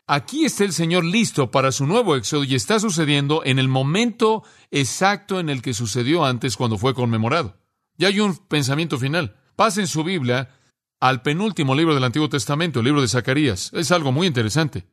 aquí 0.08 0.44
está 0.44 0.65
el 0.65 0.74
Señor 0.74 1.06
listo 1.06 1.51
para 1.51 1.72
su 1.72 1.88
nuevo 1.88 2.17
éxodo 2.17 2.44
y 2.44 2.56
está 2.56 2.82
sucediendo 2.82 3.44
en 3.46 3.60
el 3.60 3.70
momento 3.70 4.44
exacto 4.72 5.39
en 5.39 5.48
el 5.48 5.62
que 5.62 5.74
sucedió 5.74 6.25
antes 6.25 6.58
cuando 6.58 6.77
fue 6.77 6.94
conmemorado. 6.94 7.56
Y 7.98 8.03
hay 8.03 8.20
un 8.20 8.36
pensamiento 8.36 9.00
final. 9.00 9.38
Pasen 9.56 9.88
su 9.88 10.03
Biblia 10.03 10.50
al 10.99 11.21
penúltimo 11.21 11.75
libro 11.75 11.93
del 11.93 12.03
Antiguo 12.03 12.29
Testamento, 12.29 12.79
el 12.79 12.85
libro 12.85 13.01
de 13.01 13.07
Zacarías. 13.07 13.71
Es 13.73 13.91
algo 13.91 14.11
muy 14.11 14.27
interesante. 14.27 14.85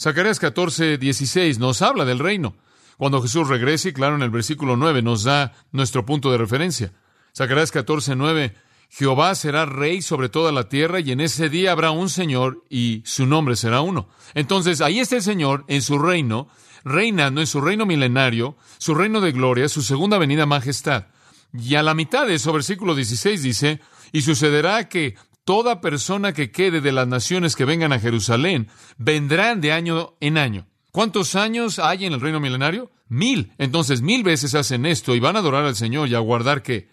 Zacarías 0.00 0.38
14, 0.38 0.96
16 0.98 1.58
nos 1.58 1.82
habla 1.82 2.04
del 2.04 2.18
reino. 2.18 2.56
Cuando 2.96 3.22
Jesús 3.22 3.48
regrese, 3.48 3.92
claro, 3.92 4.16
en 4.16 4.22
el 4.22 4.30
versículo 4.30 4.76
9 4.76 5.02
nos 5.02 5.24
da 5.24 5.52
nuestro 5.72 6.04
punto 6.06 6.30
de 6.30 6.38
referencia. 6.38 6.92
Zacarías 7.36 7.70
14, 7.70 8.16
9, 8.16 8.54
Jehová 8.88 9.34
será 9.34 9.66
rey 9.66 10.02
sobre 10.02 10.28
toda 10.28 10.52
la 10.52 10.68
tierra 10.68 11.00
y 11.00 11.12
en 11.12 11.20
ese 11.20 11.48
día 11.48 11.72
habrá 11.72 11.90
un 11.90 12.08
Señor 12.08 12.64
y 12.68 13.02
su 13.04 13.26
nombre 13.26 13.56
será 13.56 13.82
uno. 13.82 14.08
Entonces, 14.34 14.80
ahí 14.80 15.00
está 15.00 15.16
el 15.16 15.22
Señor 15.22 15.64
en 15.68 15.82
su 15.82 15.98
reino, 15.98 16.48
reinando 16.82 17.40
en 17.40 17.46
su 17.46 17.60
reino 17.60 17.86
milenario, 17.86 18.56
su 18.78 18.94
reino 18.94 19.20
de 19.20 19.32
gloria, 19.32 19.68
su 19.68 19.82
segunda 19.82 20.18
venida 20.18 20.46
majestad. 20.46 21.06
Y 21.52 21.74
a 21.74 21.82
la 21.82 21.94
mitad 21.94 22.26
de 22.26 22.34
eso, 22.34 22.52
versículo 22.52 22.94
16 22.94 23.42
dice, 23.42 23.80
y 24.12 24.22
sucederá 24.22 24.88
que 24.88 25.16
toda 25.50 25.80
persona 25.80 26.32
que 26.32 26.52
quede 26.52 26.80
de 26.80 26.92
las 26.92 27.08
naciones 27.08 27.56
que 27.56 27.64
vengan 27.64 27.92
a 27.92 27.98
Jerusalén 27.98 28.68
vendrán 28.98 29.60
de 29.60 29.72
año 29.72 30.14
en 30.20 30.38
año. 30.38 30.68
¿Cuántos 30.92 31.34
años 31.34 31.80
hay 31.80 32.04
en 32.04 32.12
el 32.12 32.20
reino 32.20 32.38
milenario? 32.38 32.92
Mil. 33.08 33.52
Entonces 33.58 34.00
mil 34.00 34.22
veces 34.22 34.54
hacen 34.54 34.86
esto 34.86 35.12
y 35.16 35.18
van 35.18 35.34
a 35.34 35.40
adorar 35.40 35.64
al 35.64 35.74
Señor 35.74 36.08
y 36.08 36.14
a 36.14 36.20
guardar 36.20 36.62
qué? 36.62 36.88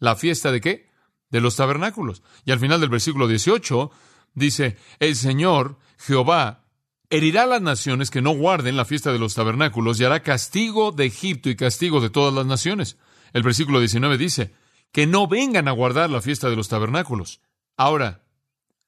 La 0.00 0.16
fiesta 0.16 0.50
de 0.50 0.60
qué? 0.60 0.90
De 1.30 1.40
los 1.40 1.54
tabernáculos. 1.54 2.24
Y 2.44 2.50
al 2.50 2.58
final 2.58 2.80
del 2.80 2.88
versículo 2.88 3.28
18 3.28 3.92
dice, 4.34 4.76
el 4.98 5.14
Señor, 5.14 5.78
Jehová, 5.96 6.64
herirá 7.10 7.44
a 7.44 7.46
las 7.46 7.62
naciones 7.62 8.10
que 8.10 8.22
no 8.22 8.32
guarden 8.32 8.76
la 8.76 8.86
fiesta 8.86 9.12
de 9.12 9.20
los 9.20 9.36
tabernáculos 9.36 10.00
y 10.00 10.04
hará 10.04 10.24
castigo 10.24 10.90
de 10.90 11.06
Egipto 11.06 11.48
y 11.48 11.54
castigo 11.54 12.00
de 12.00 12.10
todas 12.10 12.34
las 12.34 12.44
naciones. 12.44 12.96
El 13.32 13.44
versículo 13.44 13.78
19 13.78 14.18
dice, 14.18 14.52
que 14.90 15.06
no 15.06 15.28
vengan 15.28 15.68
a 15.68 15.70
guardar 15.70 16.10
la 16.10 16.20
fiesta 16.20 16.50
de 16.50 16.56
los 16.56 16.68
tabernáculos. 16.68 17.40
Ahora, 17.80 18.20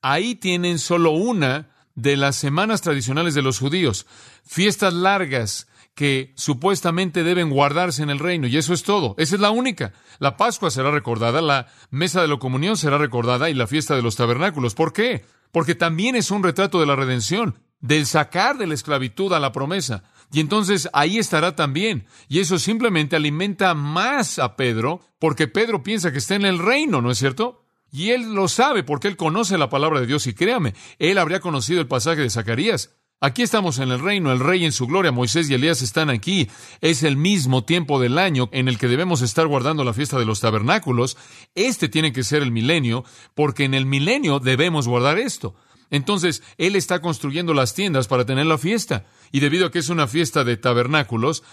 ahí 0.03 0.35
tienen 0.35 0.79
solo 0.79 1.13
una 1.13 1.71
de 1.95 2.15
las 2.19 2.37
semanas 2.37 2.83
tradicionales 2.83 3.33
de 3.33 3.41
los 3.41 3.59
judíos, 3.59 4.07
fiestas 4.45 4.93
largas 4.93 5.67
que 5.95 6.35
supuestamente 6.37 7.23
deben 7.23 7.49
guardarse 7.49 8.03
en 8.03 8.11
el 8.11 8.19
reino, 8.19 8.49
y 8.49 8.59
eso 8.59 8.75
es 8.75 8.83
todo. 8.83 9.15
Esa 9.17 9.37
es 9.37 9.41
la 9.41 9.51
única. 9.51 9.95
La 10.19 10.37
Pascua 10.37 10.71
será 10.71 10.91
recordada, 10.91 11.41
la 11.41 11.69
mesa 11.91 12.21
de 12.21 12.29
la 12.29 12.39
comunión 12.39 12.77
será 12.77 12.99
recordada 12.99 13.49
y 13.49 13.55
la 13.55 13.67
fiesta 13.67 13.97
de 13.97 14.03
los 14.03 14.17
tabernáculos. 14.17 14.75
¿Por 14.75 14.93
qué? 14.93 15.25
Porque 15.53 15.75
también 15.75 16.15
es 16.15 16.31
un 16.31 16.43
retrato 16.43 16.79
de 16.79 16.85
la 16.85 16.95
redención, 16.95 17.61
del 17.81 18.05
sacar 18.05 18.59
de 18.59 18.67
la 18.67 18.75
esclavitud 18.75 19.33
a 19.33 19.41
la 19.41 19.53
promesa. 19.53 20.05
Y 20.31 20.41
entonces 20.41 20.91
ahí 20.93 21.17
estará 21.17 21.57
también. 21.57 22.05
Y 22.29 22.41
eso 22.41 22.59
simplemente 22.59 23.17
alimenta 23.17 23.73
más 23.73 24.39
a 24.39 24.55
Pedro, 24.55 25.01
porque 25.19 25.49
Pedro 25.49 25.83
piensa 25.83 26.13
que 26.13 26.19
está 26.19 26.35
en 26.35 26.45
el 26.45 26.59
reino, 26.59 27.01
¿no 27.01 27.11
es 27.11 27.17
cierto? 27.17 27.62
Y 27.93 28.11
él 28.11 28.35
lo 28.35 28.49
sabe 28.49 28.83
porque 28.83 29.07
él 29.07 29.17
conoce 29.17 29.59
la 29.59 29.69
palabra 29.69 30.01
de 30.01 30.07
Dios 30.07 30.27
y 30.27 30.33
créame, 30.33 30.75
él 30.99 31.19
habría 31.19 31.41
conocido 31.41 31.81
el 31.81 31.87
pasaje 31.87 32.23
de 32.23 32.31
Zacarías. 32.31 32.97
Aquí 33.21 33.43
estamos 33.43 33.79
en 33.79 33.93
el 33.93 34.01
reino, 34.01 34.33
el 34.33 34.41
rey 34.41 34.65
en 34.65 34.73
su 34.73 34.89
gloria, 34.89 35.13
Moisés 35.13 35.49
y 35.49 35.55
Elías 35.55 35.81
están 35.81 36.11
aquí. 36.11 36.49
Es 36.81 37.05
el 37.05 37.17
mismo 37.17 37.63
tiempo 37.63 38.01
del 38.01 38.19
año 38.19 38.49
en 38.51 38.67
el 38.67 38.79
que 38.79 38.89
debemos 38.89 39.23
estar 39.23 39.47
guardando 39.47 39.85
la 39.85 39.93
fiesta 39.93 40.19
de 40.19 40.25
los 40.25 40.41
tabernáculos. 40.41 41.17
Este 41.55 41.89
tiene 41.89 42.13
que 42.13 42.25
ser 42.25 42.43
el 42.43 42.51
milenio, 42.51 43.05
porque 43.35 43.63
en 43.63 43.75
el 43.75 43.87
milenio 43.87 44.41
debemos 44.41 44.89
guardar 44.89 45.19
esto. 45.19 45.55
Entonces, 45.89 46.43
Él 46.59 46.75
está 46.75 47.01
construyendo 47.01 47.55
las 47.55 47.75
tiendas 47.75 48.09
para 48.09 48.25
tener 48.25 48.47
la 48.47 48.59
fiesta. 48.59 49.05
Y 49.31 49.39
debido 49.39 49.67
a 49.67 49.71
que 49.71 49.79
es 49.79 49.89
una 49.89 50.09
fiesta 50.09 50.43
de 50.43 50.57
tabernáculos, 50.57 51.45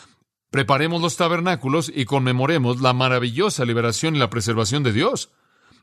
preparemos 0.50 1.04
los 1.04 1.18
tabernáculos 1.18 1.92
y 1.94 2.06
conmemoremos 2.06 2.82
la 2.82 2.94
maravillosa 2.94 3.64
liberación 3.64 4.16
y 4.16 4.20
la 4.20 4.32
preservación 4.32 4.82
de 4.82 4.94
Dios. 4.94 5.30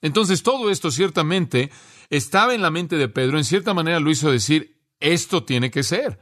Entonces 0.02 0.42
todo 0.42 0.70
esto 0.70 0.90
ciertamente 0.90 1.70
estaba 2.10 2.54
en 2.54 2.62
la 2.62 2.70
mente 2.70 2.96
de 2.96 3.08
Pedro, 3.08 3.38
en 3.38 3.44
cierta 3.44 3.74
manera 3.74 4.00
lo 4.00 4.10
hizo 4.10 4.30
decir, 4.30 4.80
esto 5.00 5.44
tiene 5.44 5.70
que 5.70 5.82
ser. 5.82 6.20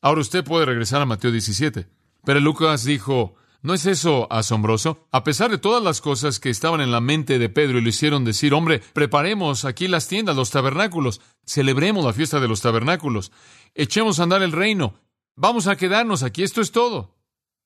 Ahora 0.00 0.20
usted 0.20 0.44
puede 0.44 0.66
regresar 0.66 1.00
a 1.00 1.06
Mateo 1.06 1.30
17. 1.30 1.86
Pero 2.24 2.40
Lucas 2.40 2.84
dijo, 2.84 3.34
¿no 3.62 3.74
es 3.74 3.86
eso 3.86 4.26
asombroso? 4.32 5.06
A 5.12 5.24
pesar 5.24 5.50
de 5.50 5.58
todas 5.58 5.82
las 5.82 6.00
cosas 6.00 6.40
que 6.40 6.50
estaban 6.50 6.80
en 6.80 6.90
la 6.90 7.00
mente 7.00 7.38
de 7.38 7.48
Pedro 7.48 7.78
y 7.78 7.82
le 7.82 7.90
hicieron 7.90 8.24
decir, 8.24 8.54
hombre, 8.54 8.80
preparemos 8.92 9.64
aquí 9.64 9.88
las 9.88 10.08
tiendas, 10.08 10.36
los 10.36 10.50
tabernáculos, 10.50 11.20
celebremos 11.44 12.04
la 12.04 12.12
fiesta 12.12 12.40
de 12.40 12.48
los 12.48 12.60
tabernáculos, 12.60 13.32
echemos 13.74 14.18
a 14.18 14.24
andar 14.24 14.42
el 14.42 14.52
reino, 14.52 14.94
vamos 15.36 15.66
a 15.66 15.76
quedarnos 15.76 16.22
aquí, 16.22 16.42
esto 16.42 16.60
es 16.60 16.72
todo. 16.72 17.16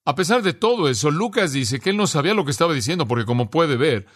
A 0.04 0.14
pesar 0.14 0.42
de 0.42 0.52
todo 0.52 0.88
eso, 0.88 1.10
Lucas 1.10 1.52
dice 1.52 1.80
que 1.80 1.90
él 1.90 1.96
no 1.96 2.06
sabía 2.06 2.34
lo 2.34 2.44
que 2.44 2.50
estaba 2.52 2.72
diciendo, 2.72 3.08
porque 3.08 3.24
como 3.24 3.50
puede 3.50 3.76
ver, 3.76 4.06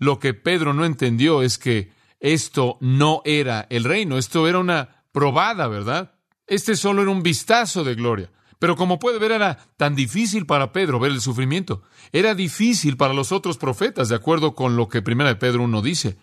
lo 0.00 0.18
que 0.18 0.34
Pedro 0.34 0.74
no 0.74 0.84
entendió 0.84 1.42
es 1.42 1.58
que 1.58 1.92
esto 2.18 2.78
no 2.80 3.22
era 3.24 3.66
el 3.70 3.84
reino, 3.84 4.18
esto 4.18 4.48
era 4.48 4.58
una 4.58 5.04
probada, 5.12 5.68
¿verdad? 5.68 6.14
Este 6.46 6.74
solo 6.74 7.02
era 7.02 7.10
un 7.10 7.22
vistazo 7.22 7.84
de 7.84 7.94
gloria. 7.94 8.32
Pero 8.58 8.76
como 8.76 8.98
puede 8.98 9.18
ver, 9.18 9.32
era 9.32 9.58
tan 9.76 9.94
difícil 9.94 10.46
para 10.46 10.72
Pedro 10.72 10.98
ver 10.98 11.12
el 11.12 11.20
sufrimiento. 11.20 11.82
Era 12.12 12.34
difícil 12.34 12.96
para 12.96 13.14
los 13.14 13.30
otros 13.30 13.56
profetas, 13.56 14.08
de 14.08 14.16
acuerdo 14.16 14.54
con 14.54 14.76
lo 14.76 14.88
que 14.88 15.02
Primera 15.02 15.38
Pedro 15.38 15.62
1 15.62 15.82
dice. 15.82 16.16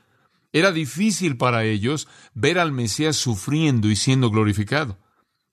Era 0.52 0.72
difícil 0.72 1.38
para 1.38 1.64
ellos 1.64 2.08
ver 2.34 2.60
al 2.60 2.72
Mesías 2.72 3.16
sufriendo 3.16 3.90
y 3.90 3.96
siendo 3.96 4.30
glorificado. 4.30 5.00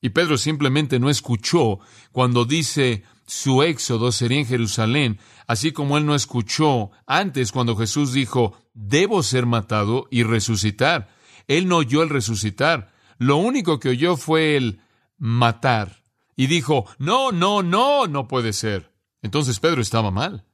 Y 0.01 0.11
Pedro 0.11 0.37
simplemente 0.39 0.99
no 0.99 1.09
escuchó 1.09 1.79
cuando 2.13 2.45
dice 2.45 3.05
su 3.27 3.63
éxodo 3.63 4.13
sería 4.13 4.39
en 4.39 4.47
Jerusalén, 4.47 5.19
así 5.47 5.73
como 5.73 5.97
él 5.97 6.07
no 6.07 6.15
escuchó 6.15 6.91
antes 7.07 7.53
cuando 7.53 7.77
Jesús 7.77 8.13
dijo, 8.13 8.57
debo 8.75 9.23
ser 9.23 9.47
matado 9.47 10.07
y 10.11 10.23
resucitar. 10.23 11.09
Él 11.49 11.69
no 11.69 11.79
oyó 11.79 12.03
el 12.03 12.11
resucitar. 12.11 12.93
Lo 13.19 13.37
único 13.37 13.79
que 13.81 13.91
oyó 13.91 14.17
fue 14.17 14.57
el 14.57 14.81
matar. 15.19 16.05
Y 16.37 16.49
dijo, 16.49 16.87
no, 16.99 17.33
no, 17.33 17.63
no, 17.63 18.07
no 18.07 18.29
puede 18.29 18.53
ser. 18.53 18.93
Entonces 19.23 19.61
Pedro 19.61 19.81
estaba 19.81 20.11
mal. 20.11 20.45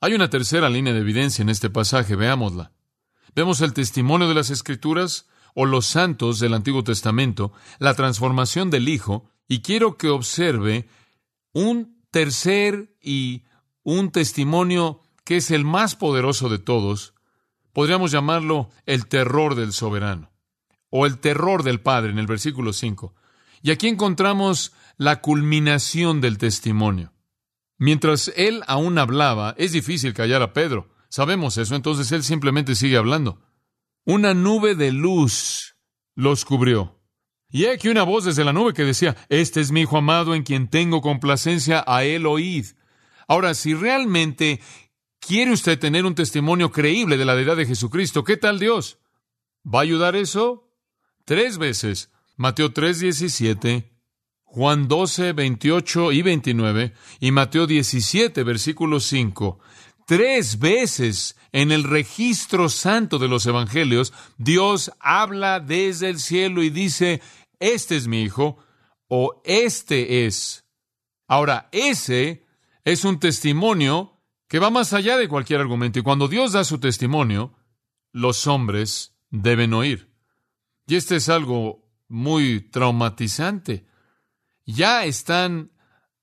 Hay 0.00 0.14
una 0.14 0.28
tercera 0.28 0.68
línea 0.68 0.92
de 0.92 1.00
evidencia 1.00 1.42
en 1.42 1.48
este 1.48 1.70
pasaje, 1.70 2.16
veámosla. 2.16 2.72
Vemos 3.34 3.60
el 3.60 3.72
testimonio 3.72 4.28
de 4.28 4.34
las 4.34 4.50
Escrituras 4.50 5.26
o 5.54 5.64
los 5.64 5.86
santos 5.86 6.38
del 6.38 6.54
Antiguo 6.54 6.84
Testamento, 6.84 7.52
la 7.78 7.94
transformación 7.94 8.70
del 8.70 8.88
Hijo, 8.88 9.30
y 9.48 9.62
quiero 9.62 9.96
que 9.96 10.08
observe 10.08 10.88
un 11.56 12.02
tercer 12.10 12.94
y 13.00 13.44
un 13.82 14.10
testimonio 14.10 15.00
que 15.24 15.38
es 15.38 15.50
el 15.50 15.64
más 15.64 15.96
poderoso 15.96 16.50
de 16.50 16.58
todos, 16.58 17.14
podríamos 17.72 18.10
llamarlo 18.10 18.68
el 18.84 19.06
terror 19.06 19.54
del 19.54 19.72
soberano, 19.72 20.30
o 20.90 21.06
el 21.06 21.18
terror 21.18 21.62
del 21.62 21.80
Padre 21.80 22.10
en 22.10 22.18
el 22.18 22.26
versículo 22.26 22.74
5. 22.74 23.14
Y 23.62 23.70
aquí 23.70 23.88
encontramos 23.88 24.74
la 24.98 25.22
culminación 25.22 26.20
del 26.20 26.36
testimonio. 26.36 27.14
Mientras 27.78 28.30
él 28.36 28.62
aún 28.66 28.98
hablaba, 28.98 29.54
es 29.56 29.72
difícil 29.72 30.12
callar 30.12 30.42
a 30.42 30.52
Pedro. 30.52 30.90
Sabemos 31.08 31.56
eso, 31.56 31.74
entonces 31.74 32.12
él 32.12 32.22
simplemente 32.22 32.74
sigue 32.74 32.98
hablando. 32.98 33.40
Una 34.04 34.34
nube 34.34 34.74
de 34.74 34.92
luz 34.92 35.78
los 36.14 36.44
cubrió. 36.44 36.95
Y 37.56 37.64
aquí 37.64 37.88
una 37.88 38.02
voz 38.02 38.26
desde 38.26 38.44
la 38.44 38.52
nube 38.52 38.74
que 38.74 38.84
decía, 38.84 39.16
Este 39.30 39.62
es 39.62 39.72
mi 39.72 39.80
Hijo 39.80 39.96
amado 39.96 40.34
en 40.34 40.42
quien 40.42 40.68
tengo 40.68 41.00
complacencia, 41.00 41.82
a 41.86 42.04
él 42.04 42.26
oíd. 42.26 42.66
Ahora, 43.28 43.54
si 43.54 43.72
realmente 43.72 44.60
quiere 45.20 45.52
usted 45.52 45.78
tener 45.78 46.04
un 46.04 46.14
testimonio 46.14 46.70
creíble 46.70 47.16
de 47.16 47.24
la 47.24 47.34
deidad 47.34 47.56
de 47.56 47.64
Jesucristo, 47.64 48.24
¿qué 48.24 48.36
tal 48.36 48.58
Dios? 48.58 48.98
¿Va 49.64 49.78
a 49.78 49.82
ayudar 49.84 50.16
eso? 50.16 50.70
Tres 51.24 51.56
veces. 51.56 52.12
Mateo 52.36 52.74
3, 52.74 53.00
17, 53.00 53.90
Juan 54.42 54.86
12, 54.86 55.32
28 55.32 56.12
y 56.12 56.20
29 56.20 56.92
y 57.20 57.30
Mateo 57.30 57.66
17, 57.66 58.42
versículo 58.42 59.00
5. 59.00 59.60
Tres 60.06 60.58
veces 60.58 61.36
en 61.52 61.72
el 61.72 61.84
registro 61.84 62.68
santo 62.68 63.18
de 63.18 63.28
los 63.28 63.46
evangelios, 63.46 64.12
Dios 64.36 64.92
habla 65.00 65.58
desde 65.58 66.10
el 66.10 66.20
cielo 66.20 66.62
y 66.62 66.68
dice, 66.68 67.22
este 67.60 67.96
es 67.96 68.08
mi 68.08 68.22
hijo 68.22 68.58
o 69.08 69.42
este 69.44 70.26
es. 70.26 70.64
Ahora, 71.28 71.68
ese 71.72 72.46
es 72.84 73.04
un 73.04 73.18
testimonio 73.18 74.20
que 74.48 74.58
va 74.58 74.70
más 74.70 74.92
allá 74.92 75.16
de 75.16 75.28
cualquier 75.28 75.60
argumento 75.60 75.98
y 75.98 76.02
cuando 76.02 76.28
Dios 76.28 76.52
da 76.52 76.64
su 76.64 76.78
testimonio, 76.78 77.54
los 78.12 78.46
hombres 78.46 79.16
deben 79.30 79.74
oír. 79.74 80.12
Y 80.86 80.94
este 80.96 81.16
es 81.16 81.28
algo 81.28 81.84
muy 82.08 82.60
traumatizante 82.60 83.86
ya 84.66 85.04
están 85.04 85.70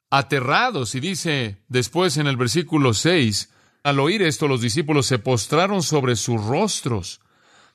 aterrados. 0.10 0.94
Y 0.96 1.00
dice 1.00 1.64
después 1.68 2.18
en 2.18 2.28
el 2.28 2.38
versículo 2.38 2.94
6, 2.94 3.52
al 3.84 4.00
oír 4.00 4.22
esto 4.22 4.48
los 4.48 4.62
discípulos 4.62 5.08
se 5.08 5.20
postraron 5.20 5.82
sobre 5.82 6.16
sus 6.16 6.44
rostros. 6.44 7.22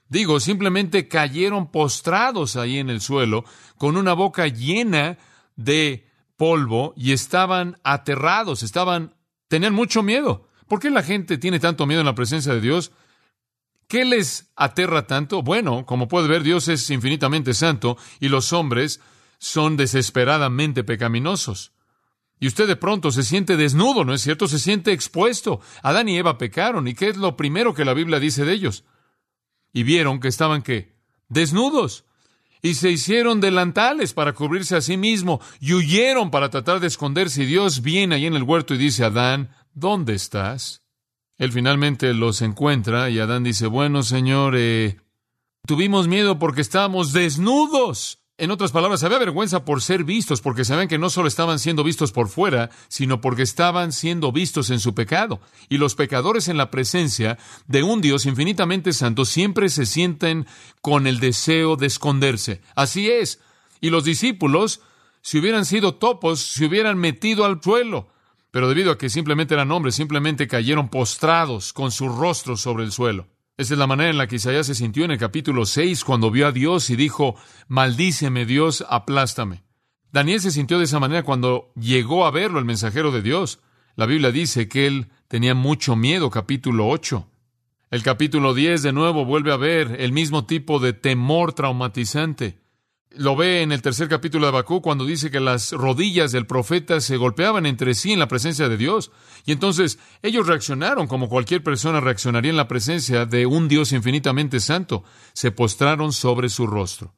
Digo, 0.09 0.41
simplemente 0.41 1.07
cayeron 1.07 1.71
postrados 1.71 2.57
ahí 2.57 2.79
en 2.79 2.89
el 2.89 3.01
suelo, 3.01 3.45
con 3.77 3.97
una 3.97 4.15
boca 4.15 4.47
llena 4.47 5.19
de 5.57 6.09
polvo 6.37 6.95
y 6.97 7.13
estaban 7.13 7.79
aterrados, 7.85 8.63
estaban, 8.63 9.15
tenían 9.49 9.75
mucho 9.75 10.03
miedo. 10.03 10.49
¿Por 10.67 10.81
qué 10.81 10.91
la 10.91 11.03
gente 11.03 11.37
tiene 11.37 11.61
tanto 11.61 11.87
miedo 11.87 12.01
en 12.01 12.07
la 12.07 12.15
presencia 12.15 12.55
de 12.55 12.61
Dios? 12.61 12.93
¿Qué 13.87 14.05
les 14.05 14.51
aterra 14.57 15.07
tanto? 15.07 15.43
Bueno, 15.43 15.85
como 15.85 16.09
puede 16.09 16.29
ver, 16.29 16.43
Dios 16.43 16.69
es 16.69 16.89
infinitamente 16.91 17.55
santo 17.55 17.97
y 18.21 18.29
los 18.29 18.53
hombres 18.53 19.01
son 19.39 19.77
desesperadamente 19.77 20.85
pecaminosos. 20.85 21.73
Y 22.41 22.47
usted 22.47 22.67
de 22.69 22.77
pronto 22.77 23.11
se 23.11 23.25
siente 23.25 23.57
desnudo, 23.57 24.05
¿no 24.05 24.15
es 24.15 24.21
cierto? 24.23 24.47
Se 24.47 24.59
siente 24.59 24.93
expuesto. 24.93 25.61
Adán 25.83 26.09
y 26.09 26.19
Eva 26.19 26.39
pecaron. 26.39 26.87
¿Y 26.87 26.95
qué 26.95 27.09
es 27.09 27.17
lo 27.17 27.37
primero 27.37 27.75
que 27.75 27.85
la 27.85 27.95
Biblia 27.95 28.21
dice 28.21 28.45
de 28.45 28.53
ellos? 28.53 28.85
Y 29.73 29.83
vieron 29.83 30.21
que 30.21 30.29
estaban 30.29 30.63
qué? 30.63 30.95
Desnudos. 31.29 32.05
Y 32.61 32.75
se 32.75 32.91
hicieron 32.91 33.41
delantales 33.41 34.13
para 34.13 34.33
cubrirse 34.33 34.77
a 34.77 34.81
sí 34.81 34.97
mismo 34.97 35.41
y 35.61 35.75
huyeron 35.75 36.31
para 36.31 36.51
tratar 36.51 36.81
de 36.81 36.89
esconderse. 36.89 37.43
Y 37.43 37.47
Dios 37.47 37.83
viene 37.83 38.17
ahí 38.17 38.27
en 38.27 38.35
el 38.35 38.43
huerto 38.43 38.75
y 38.75 38.79
dice, 38.79 39.05
Adán, 39.05 39.51
¿dónde 39.75 40.15
estás? 40.15 40.83
Él 41.37 41.53
finalmente 41.53 42.13
los 42.15 42.43
encuentra 42.43 43.11
y 43.11 43.21
Adán 43.21 43.45
dice, 43.45 43.69
bueno, 43.69 44.03
Señor, 44.03 44.55
eh, 44.57 44.97
tuvimos 45.67 46.09
miedo 46.09 46.39
porque 46.41 46.61
estábamos 46.61 47.13
desnudos. 47.13 48.19
En 48.41 48.53
otras 48.53 48.71
palabras, 48.71 49.03
había 49.03 49.19
vergüenza 49.19 49.65
por 49.65 49.83
ser 49.83 50.05
vistos, 50.05 50.41
porque 50.41 50.65
sabían 50.65 50.87
que 50.87 50.97
no 50.97 51.11
solo 51.11 51.27
estaban 51.27 51.59
siendo 51.59 51.83
vistos 51.83 52.13
por 52.13 52.29
fuera, 52.29 52.71
sino 52.87 53.21
porque 53.21 53.43
estaban 53.43 53.91
siendo 53.91 54.31
vistos 54.31 54.71
en 54.71 54.79
su 54.79 54.95
pecado. 54.95 55.41
Y 55.69 55.79
los 55.79 55.97
pecadores 55.97 56.47
en 56.47 56.57
la 56.57 56.71
presencia 56.71 57.37
de 57.67 57.83
un 57.83 58.01
Dios 58.01 58.27
infinitamente 58.27 58.93
santo 58.93 59.25
siempre 59.25 59.69
se 59.69 59.87
sienten 59.87 60.47
con 60.81 61.09
el 61.09 61.19
deseo 61.19 61.75
de 61.75 61.89
esconderse. 61.89 62.61
Así 62.77 63.11
es. 63.11 63.41
Y 63.81 63.91
los 63.91 64.05
discípulos, 64.05 64.83
si 65.21 65.41
hubieran 65.41 65.65
sido 65.65 65.97
topos, 65.97 66.39
se 66.39 66.67
hubieran 66.67 66.97
metido 66.97 67.45
al 67.45 67.61
suelo. 67.61 68.07
Pero 68.53 68.69
debido 68.69 68.93
a 68.93 68.99
que 68.99 69.11
simplemente 69.11 69.55
eran 69.55 69.73
hombres, 69.73 69.97
simplemente 69.97 70.47
cayeron 70.47 70.91
postrados 70.91 71.73
con 71.73 71.91
sus 71.91 72.15
rostros 72.15 72.61
sobre 72.61 72.85
el 72.85 72.93
suelo. 72.93 73.27
Esa 73.59 73.75
es 73.75 73.79
la 73.81 73.89
manera 73.89 74.11
en 74.11 74.19
la 74.19 74.29
que 74.29 74.37
Isaías 74.37 74.69
se 74.69 74.77
sintió 74.77 75.05
en 75.05 75.11
el 75.11 75.19
capítulo 75.19 75.67
6 75.67 76.05
cuando 76.05 76.31
vio 76.31 76.47
a 76.47 76.53
Dios 76.53 76.91
y 76.91 76.97
dijo, 76.97 77.35
maldíceme 77.67 78.47
Dios, 78.47 78.87
aplástame. 78.89 79.65
Daniel 80.13 80.41
se 80.41 80.53
sintió 80.53 80.79
de 80.79 80.85
esa 80.85 81.01
manera 81.01 81.25
cuando 81.25 81.73
llegó 81.75 82.25
a 82.25 82.31
verlo 82.31 82.61
el 82.61 82.65
mensajero 82.65 83.11
de 83.11 83.21
Dios. 83.21 83.59
La 83.97 84.07
Biblia 84.07 84.31
dice 84.31 84.69
que 84.69 84.87
él 84.87 85.09
tenía 85.27 85.57
mucho 85.57 85.97
miedo, 85.97 86.31
capítulo 86.31 86.87
8. 86.87 87.29
El 87.91 88.05
capítulo 88.05 88.55
10 88.55 88.81
de 88.85 88.93
nuevo 88.93 89.25
vuelve 89.25 89.53
a 89.53 89.57
ver 89.57 89.97
el 89.99 90.13
mismo 90.13 90.47
tipo 90.47 90.79
de 90.79 90.93
temor 90.93 91.53
traumatizante. 91.53 92.61
Lo 93.19 93.35
ve 93.35 93.63
en 93.63 93.73
el 93.73 93.83
tercer 93.83 94.09
capítulo 94.09 94.47
de 94.47 94.51
Abacú 94.51 94.81
cuando 94.81 95.05
dice 95.05 95.29
que 95.29 95.41
las 95.41 95.73
rodillas 95.73 96.31
del 96.31 96.47
profeta 96.47 97.01
se 97.01 97.17
golpeaban 97.17 97.67
entre 97.67 97.95
sí 97.95 98.13
en 98.13 98.21
la 98.21 98.29
presencia 98.29 98.69
de 98.69 98.77
Dios. 98.77 99.11
Y 99.45 99.51
entonces 99.51 99.99
ellos 100.23 100.47
reaccionaron 100.47 101.09
como 101.09 101.29
cualquier 101.29 101.65
persona 101.65 101.99
reaccionaría 101.99 102.53
en 102.53 102.57
la 102.57 102.69
presencia 102.69 103.27
de 103.27 103.45
un 103.47 103.67
Dios 103.67 103.91
infinitamente 103.91 104.61
santo. 104.61 105.03
Se 105.33 105.51
postraron 105.51 106.13
sobre 106.13 106.49
su 106.49 106.69
rostro. 106.69 107.13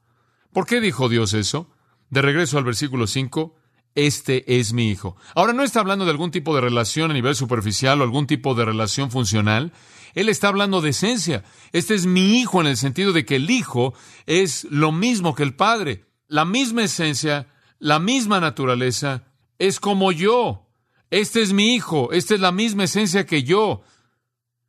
¿Por 0.54 0.64
qué 0.64 0.80
dijo 0.80 1.10
Dios 1.10 1.34
eso? 1.34 1.70
De 2.08 2.22
regreso 2.22 2.56
al 2.56 2.64
versículo 2.64 3.06
5, 3.06 3.59
este 3.94 4.58
es 4.58 4.72
mi 4.72 4.90
hijo. 4.90 5.16
Ahora 5.34 5.52
no 5.52 5.62
está 5.62 5.80
hablando 5.80 6.04
de 6.04 6.12
algún 6.12 6.30
tipo 6.30 6.54
de 6.54 6.60
relación 6.60 7.10
a 7.10 7.14
nivel 7.14 7.34
superficial 7.34 8.00
o 8.00 8.04
algún 8.04 8.26
tipo 8.26 8.54
de 8.54 8.64
relación 8.64 9.10
funcional. 9.10 9.72
Él 10.14 10.28
está 10.28 10.48
hablando 10.48 10.80
de 10.80 10.90
esencia. 10.90 11.44
Este 11.72 11.94
es 11.94 12.06
mi 12.06 12.38
hijo 12.38 12.60
en 12.60 12.66
el 12.66 12.76
sentido 12.76 13.12
de 13.12 13.24
que 13.24 13.36
el 13.36 13.50
hijo 13.50 13.94
es 14.26 14.64
lo 14.70 14.92
mismo 14.92 15.34
que 15.34 15.42
el 15.42 15.54
padre. 15.54 16.04
La 16.28 16.44
misma 16.44 16.84
esencia, 16.84 17.48
la 17.78 17.98
misma 17.98 18.40
naturaleza, 18.40 19.24
es 19.58 19.80
como 19.80 20.12
yo. 20.12 20.68
Este 21.10 21.42
es 21.42 21.52
mi 21.52 21.74
hijo, 21.74 22.12
esta 22.12 22.34
es 22.34 22.40
la 22.40 22.52
misma 22.52 22.84
esencia 22.84 23.26
que 23.26 23.42
yo. 23.42 23.82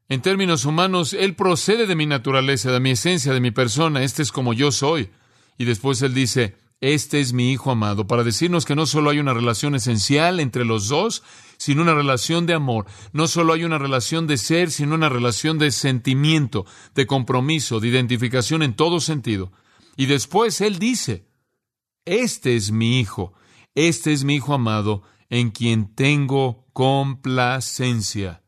En 0.10 0.21
términos 0.21 0.65
humanos, 0.65 1.13
Él 1.13 1.36
procede 1.36 1.86
de 1.86 1.95
mi 1.95 2.07
naturaleza, 2.07 2.71
de 2.71 2.79
mi 2.79 2.91
esencia, 2.91 3.31
de 3.31 3.39
mi 3.39 3.51
persona, 3.51 4.03
este 4.03 4.23
es 4.23 4.31
como 4.31 4.53
yo 4.53 4.71
soy. 4.71 5.10
Y 5.57 5.65
después 5.65 6.01
Él 6.01 6.13
dice, 6.13 6.57
este 6.82 7.20
es 7.20 7.32
mi 7.32 7.52
Hijo 7.52 7.70
amado, 7.70 8.08
para 8.08 8.24
decirnos 8.24 8.65
que 8.65 8.76
no 8.76 8.88
solo 8.88 9.12
hay 9.12 9.20
una 9.20 9.36
relación 9.36 9.76
esencial 9.76 10.39
entre 10.39 10.65
los 10.65 10.88
dos, 10.88 11.24
sino 11.58 11.84
una 11.84 11.94
relación 11.94 12.48
de 12.48 12.56
amor. 12.56 12.88
No 13.13 13.28
solo 13.28 13.54
hay 13.54 13.63
una 13.63 13.78
relación 13.78 14.26
de 14.26 14.38
ser, 14.38 14.72
sino 14.72 14.96
una 14.96 15.08
relación 15.08 15.60
de 15.60 15.72
sentimiento, 15.72 16.65
de 16.96 17.06
compromiso, 17.06 17.80
de 17.80 17.88
identificación 17.88 18.63
en 18.63 18.74
todo 18.74 19.00
sentido. 19.00 19.52
Y 19.96 20.08
después 20.08 20.60
Él 20.60 20.80
dice, 20.80 21.28
este 22.06 22.56
es 22.56 22.72
mi 22.72 23.00
Hijo, 23.00 23.34
este 23.76 24.12
es 24.12 24.24
mi 24.24 24.36
Hijo 24.36 24.56
amado, 24.56 25.04
en 25.30 25.52
quien 25.52 25.94
tengo 25.94 26.65
complacencia. 26.74 28.41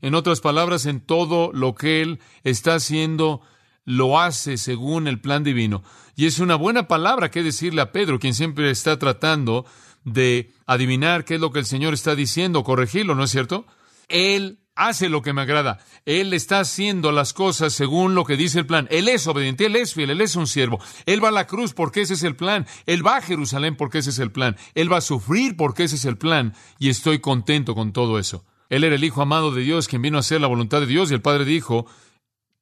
En 0.00 0.14
otras 0.14 0.40
palabras, 0.40 0.86
en 0.86 1.00
todo 1.00 1.50
lo 1.52 1.74
que 1.74 2.02
Él 2.02 2.20
está 2.44 2.76
haciendo, 2.76 3.40
lo 3.88 4.20
hace 4.20 4.58
según 4.58 5.08
el 5.08 5.18
plan 5.18 5.42
divino. 5.42 5.82
Y 6.14 6.26
es 6.26 6.40
una 6.40 6.56
buena 6.56 6.88
palabra 6.88 7.30
que 7.30 7.42
decirle 7.42 7.80
a 7.80 7.90
Pedro, 7.90 8.18
quien 8.18 8.34
siempre 8.34 8.70
está 8.70 8.98
tratando 8.98 9.64
de 10.04 10.52
adivinar 10.66 11.24
qué 11.24 11.36
es 11.36 11.40
lo 11.40 11.52
que 11.52 11.60
el 11.60 11.64
Señor 11.64 11.94
está 11.94 12.14
diciendo, 12.14 12.64
corregirlo, 12.64 13.14
¿no 13.14 13.24
es 13.24 13.30
cierto? 13.30 13.64
Él 14.08 14.58
hace 14.74 15.08
lo 15.08 15.22
que 15.22 15.32
me 15.32 15.40
agrada. 15.40 15.78
Él 16.04 16.34
está 16.34 16.60
haciendo 16.60 17.12
las 17.12 17.32
cosas 17.32 17.72
según 17.72 18.14
lo 18.14 18.26
que 18.26 18.36
dice 18.36 18.58
el 18.58 18.66
plan. 18.66 18.88
Él 18.90 19.08
es 19.08 19.26
obediente, 19.26 19.64
Él 19.64 19.76
es 19.76 19.94
fiel, 19.94 20.10
Él 20.10 20.20
es 20.20 20.36
un 20.36 20.46
siervo. 20.46 20.80
Él 21.06 21.24
va 21.24 21.28
a 21.28 21.32
la 21.32 21.46
cruz 21.46 21.72
porque 21.72 22.02
ese 22.02 22.12
es 22.12 22.22
el 22.24 22.36
plan. 22.36 22.66
Él 22.84 23.06
va 23.06 23.16
a 23.16 23.22
Jerusalén 23.22 23.74
porque 23.74 23.98
ese 23.98 24.10
es 24.10 24.18
el 24.18 24.32
plan. 24.32 24.54
Él 24.74 24.92
va 24.92 24.98
a 24.98 25.00
sufrir 25.00 25.56
porque 25.56 25.84
ese 25.84 25.96
es 25.96 26.04
el 26.04 26.18
plan. 26.18 26.54
Y 26.78 26.90
estoy 26.90 27.20
contento 27.20 27.74
con 27.74 27.94
todo 27.94 28.18
eso. 28.18 28.44
Él 28.68 28.84
era 28.84 28.96
el 28.96 29.04
Hijo 29.04 29.22
amado 29.22 29.50
de 29.50 29.62
Dios, 29.62 29.88
quien 29.88 30.02
vino 30.02 30.18
a 30.18 30.20
hacer 30.20 30.42
la 30.42 30.46
voluntad 30.46 30.80
de 30.80 30.86
Dios, 30.86 31.10
y 31.10 31.14
el 31.14 31.22
Padre 31.22 31.46
dijo, 31.46 31.86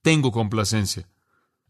tengo 0.03 0.31
complacencia. 0.31 1.09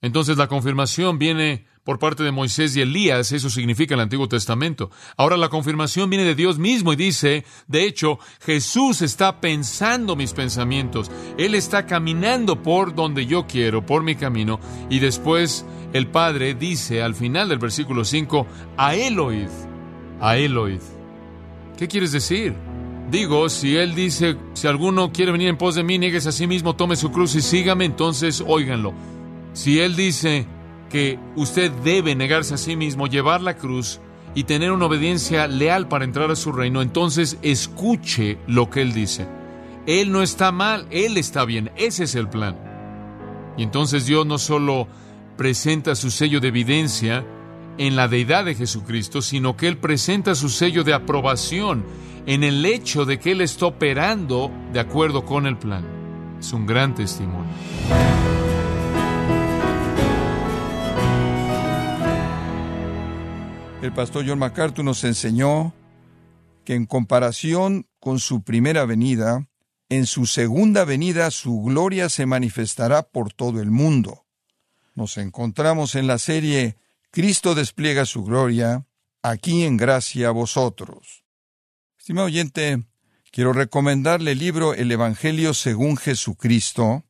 Entonces 0.06 0.36
la 0.36 0.46
confirmación 0.46 1.18
viene 1.18 1.66
por 1.82 1.98
parte 1.98 2.22
de 2.22 2.32
Moisés 2.32 2.76
y 2.76 2.80
Elías, 2.80 3.30
eso 3.32 3.50
significa 3.50 3.94
el 3.94 4.00
Antiguo 4.00 4.28
Testamento. 4.28 4.90
Ahora 5.16 5.36
la 5.36 5.48
confirmación 5.48 6.10
viene 6.10 6.24
de 6.24 6.34
Dios 6.34 6.58
mismo 6.58 6.92
y 6.92 6.96
dice, 6.96 7.44
de 7.66 7.84
hecho, 7.84 8.18
Jesús 8.40 9.02
está 9.02 9.40
pensando 9.40 10.16
mis 10.16 10.32
pensamientos, 10.32 11.10
Él 11.38 11.54
está 11.54 11.86
caminando 11.86 12.62
por 12.62 12.94
donde 12.94 13.26
yo 13.26 13.46
quiero, 13.46 13.84
por 13.84 14.02
mi 14.02 14.14
camino, 14.14 14.60
y 14.90 15.00
después 15.00 15.64
el 15.92 16.08
Padre 16.08 16.54
dice 16.54 17.02
al 17.02 17.14
final 17.14 17.48
del 17.48 17.58
versículo 17.58 18.04
5, 18.04 18.46
a 18.76 18.94
Él 18.94 19.18
oíd, 19.18 19.48
a 20.20 20.36
Él 20.36 20.56
oíd. 20.58 20.80
¿Qué 21.76 21.88
quieres 21.88 22.12
decir? 22.12 22.54
Digo, 23.10 23.48
si 23.48 23.76
Él 23.76 23.94
dice, 23.94 24.36
si 24.54 24.66
alguno 24.66 25.12
quiere 25.12 25.30
venir 25.30 25.48
en 25.48 25.58
pos 25.58 25.76
de 25.76 25.84
mí, 25.84 25.98
niegues 25.98 26.26
a 26.26 26.32
sí 26.32 26.48
mismo, 26.48 26.74
tome 26.74 26.96
su 26.96 27.12
cruz 27.12 27.36
y 27.36 27.42
sígame, 27.42 27.84
entonces 27.84 28.42
óiganlo. 28.44 28.92
Si 29.56 29.80
Él 29.80 29.96
dice, 29.96 30.46
que 30.90 31.18
usted 31.34 31.70
debe 31.82 32.14
negarse 32.14 32.52
a 32.52 32.58
sí 32.58 32.76
mismo, 32.76 33.06
llevar 33.06 33.40
la 33.40 33.56
cruz 33.56 34.00
y 34.34 34.44
tener 34.44 34.70
una 34.70 34.84
obediencia 34.84 35.48
leal 35.48 35.88
para 35.88 36.04
entrar 36.04 36.30
a 36.30 36.36
su 36.36 36.52
reino, 36.52 36.82
entonces 36.82 37.38
escuche 37.40 38.38
lo 38.46 38.68
que 38.68 38.82
Él 38.82 38.92
dice. 38.92 39.26
Él 39.86 40.12
no 40.12 40.22
está 40.22 40.52
mal, 40.52 40.86
Él 40.90 41.16
está 41.16 41.46
bien, 41.46 41.70
ese 41.76 42.04
es 42.04 42.14
el 42.14 42.28
plan. 42.28 42.54
Y 43.56 43.62
entonces 43.62 44.04
Dios 44.04 44.26
no 44.26 44.36
solo 44.36 44.88
presenta 45.38 45.94
su 45.94 46.10
sello 46.10 46.38
de 46.40 46.48
evidencia 46.48 47.24
en 47.78 47.96
la 47.96 48.08
deidad 48.08 48.44
de 48.44 48.54
Jesucristo, 48.54 49.22
sino 49.22 49.56
que 49.56 49.68
Él 49.68 49.78
presenta 49.78 50.34
su 50.34 50.50
sello 50.50 50.84
de 50.84 50.92
aprobación 50.92 51.82
en 52.26 52.44
el 52.44 52.64
hecho 52.66 53.06
de 53.06 53.18
que 53.18 53.32
Él 53.32 53.40
está 53.40 53.66
operando 53.66 54.50
de 54.74 54.80
acuerdo 54.80 55.24
con 55.24 55.46
el 55.46 55.56
plan. 55.56 55.84
Es 56.38 56.52
un 56.52 56.66
gran 56.66 56.94
testimonio. 56.94 57.52
El 63.86 63.92
pastor 63.92 64.24
John 64.26 64.40
MacArthur 64.40 64.84
nos 64.84 65.04
enseñó 65.04 65.72
que 66.64 66.74
en 66.74 66.86
comparación 66.86 67.86
con 68.00 68.18
su 68.18 68.42
primera 68.42 68.84
venida, 68.84 69.48
en 69.88 70.06
su 70.06 70.26
segunda 70.26 70.84
venida 70.84 71.30
su 71.30 71.62
gloria 71.62 72.08
se 72.08 72.26
manifestará 72.26 73.04
por 73.04 73.32
todo 73.32 73.62
el 73.62 73.70
mundo. 73.70 74.26
Nos 74.96 75.18
encontramos 75.18 75.94
en 75.94 76.08
la 76.08 76.18
serie 76.18 76.78
Cristo 77.12 77.54
despliega 77.54 78.06
su 78.06 78.24
gloria, 78.24 78.84
aquí 79.22 79.62
en 79.62 79.76
gracia 79.76 80.28
a 80.28 80.32
vosotros. 80.32 81.24
Estimado 81.96 82.26
oyente, 82.26 82.82
quiero 83.30 83.52
recomendarle 83.52 84.32
el 84.32 84.40
libro 84.40 84.74
El 84.74 84.90
Evangelio 84.90 85.54
según 85.54 85.96
Jesucristo, 85.96 87.04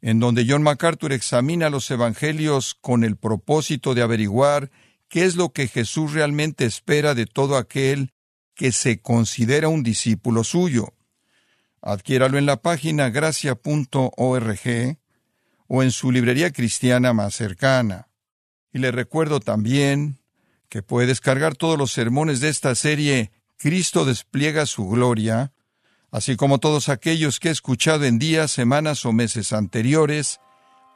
en 0.00 0.20
donde 0.20 0.46
John 0.48 0.62
MacArthur 0.62 1.12
examina 1.12 1.68
los 1.68 1.90
evangelios 1.90 2.76
con 2.80 3.02
el 3.02 3.16
propósito 3.16 3.92
de 3.96 4.02
averiguar 4.02 4.70
qué 5.08 5.24
es 5.24 5.36
lo 5.36 5.52
que 5.52 5.68
Jesús 5.68 6.12
realmente 6.12 6.64
espera 6.64 7.14
de 7.14 7.26
todo 7.26 7.56
aquel 7.56 8.12
que 8.54 8.72
se 8.72 9.00
considera 9.00 9.68
un 9.68 9.82
discípulo 9.82 10.44
suyo. 10.44 10.94
Adquiéralo 11.82 12.38
en 12.38 12.46
la 12.46 12.56
página 12.56 13.10
gracia.org 13.10 14.98
o 15.68 15.82
en 15.82 15.90
su 15.90 16.10
librería 16.10 16.50
cristiana 16.50 17.12
más 17.12 17.34
cercana. 17.34 18.08
Y 18.72 18.78
le 18.78 18.90
recuerdo 18.90 19.40
también 19.40 20.18
que 20.68 20.82
puede 20.82 21.06
descargar 21.06 21.54
todos 21.54 21.78
los 21.78 21.92
sermones 21.92 22.40
de 22.40 22.48
esta 22.48 22.74
serie 22.74 23.30
Cristo 23.58 24.04
despliega 24.04 24.66
su 24.66 24.86
gloria, 24.88 25.52
así 26.10 26.36
como 26.36 26.58
todos 26.58 26.88
aquellos 26.88 27.40
que 27.40 27.48
he 27.48 27.52
escuchado 27.52 28.04
en 28.04 28.18
días, 28.18 28.50
semanas 28.50 29.06
o 29.06 29.12
meses 29.12 29.52
anteriores, 29.52 30.40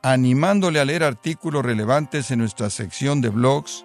animándole 0.03 0.81
a 0.81 0.85
leer 0.85 1.03
artículos 1.03 1.65
relevantes 1.65 2.31
en 2.31 2.41
nuestra 2.41 2.71
sección 2.71 3.21
de 3.21 3.31
blogs 3.31 3.85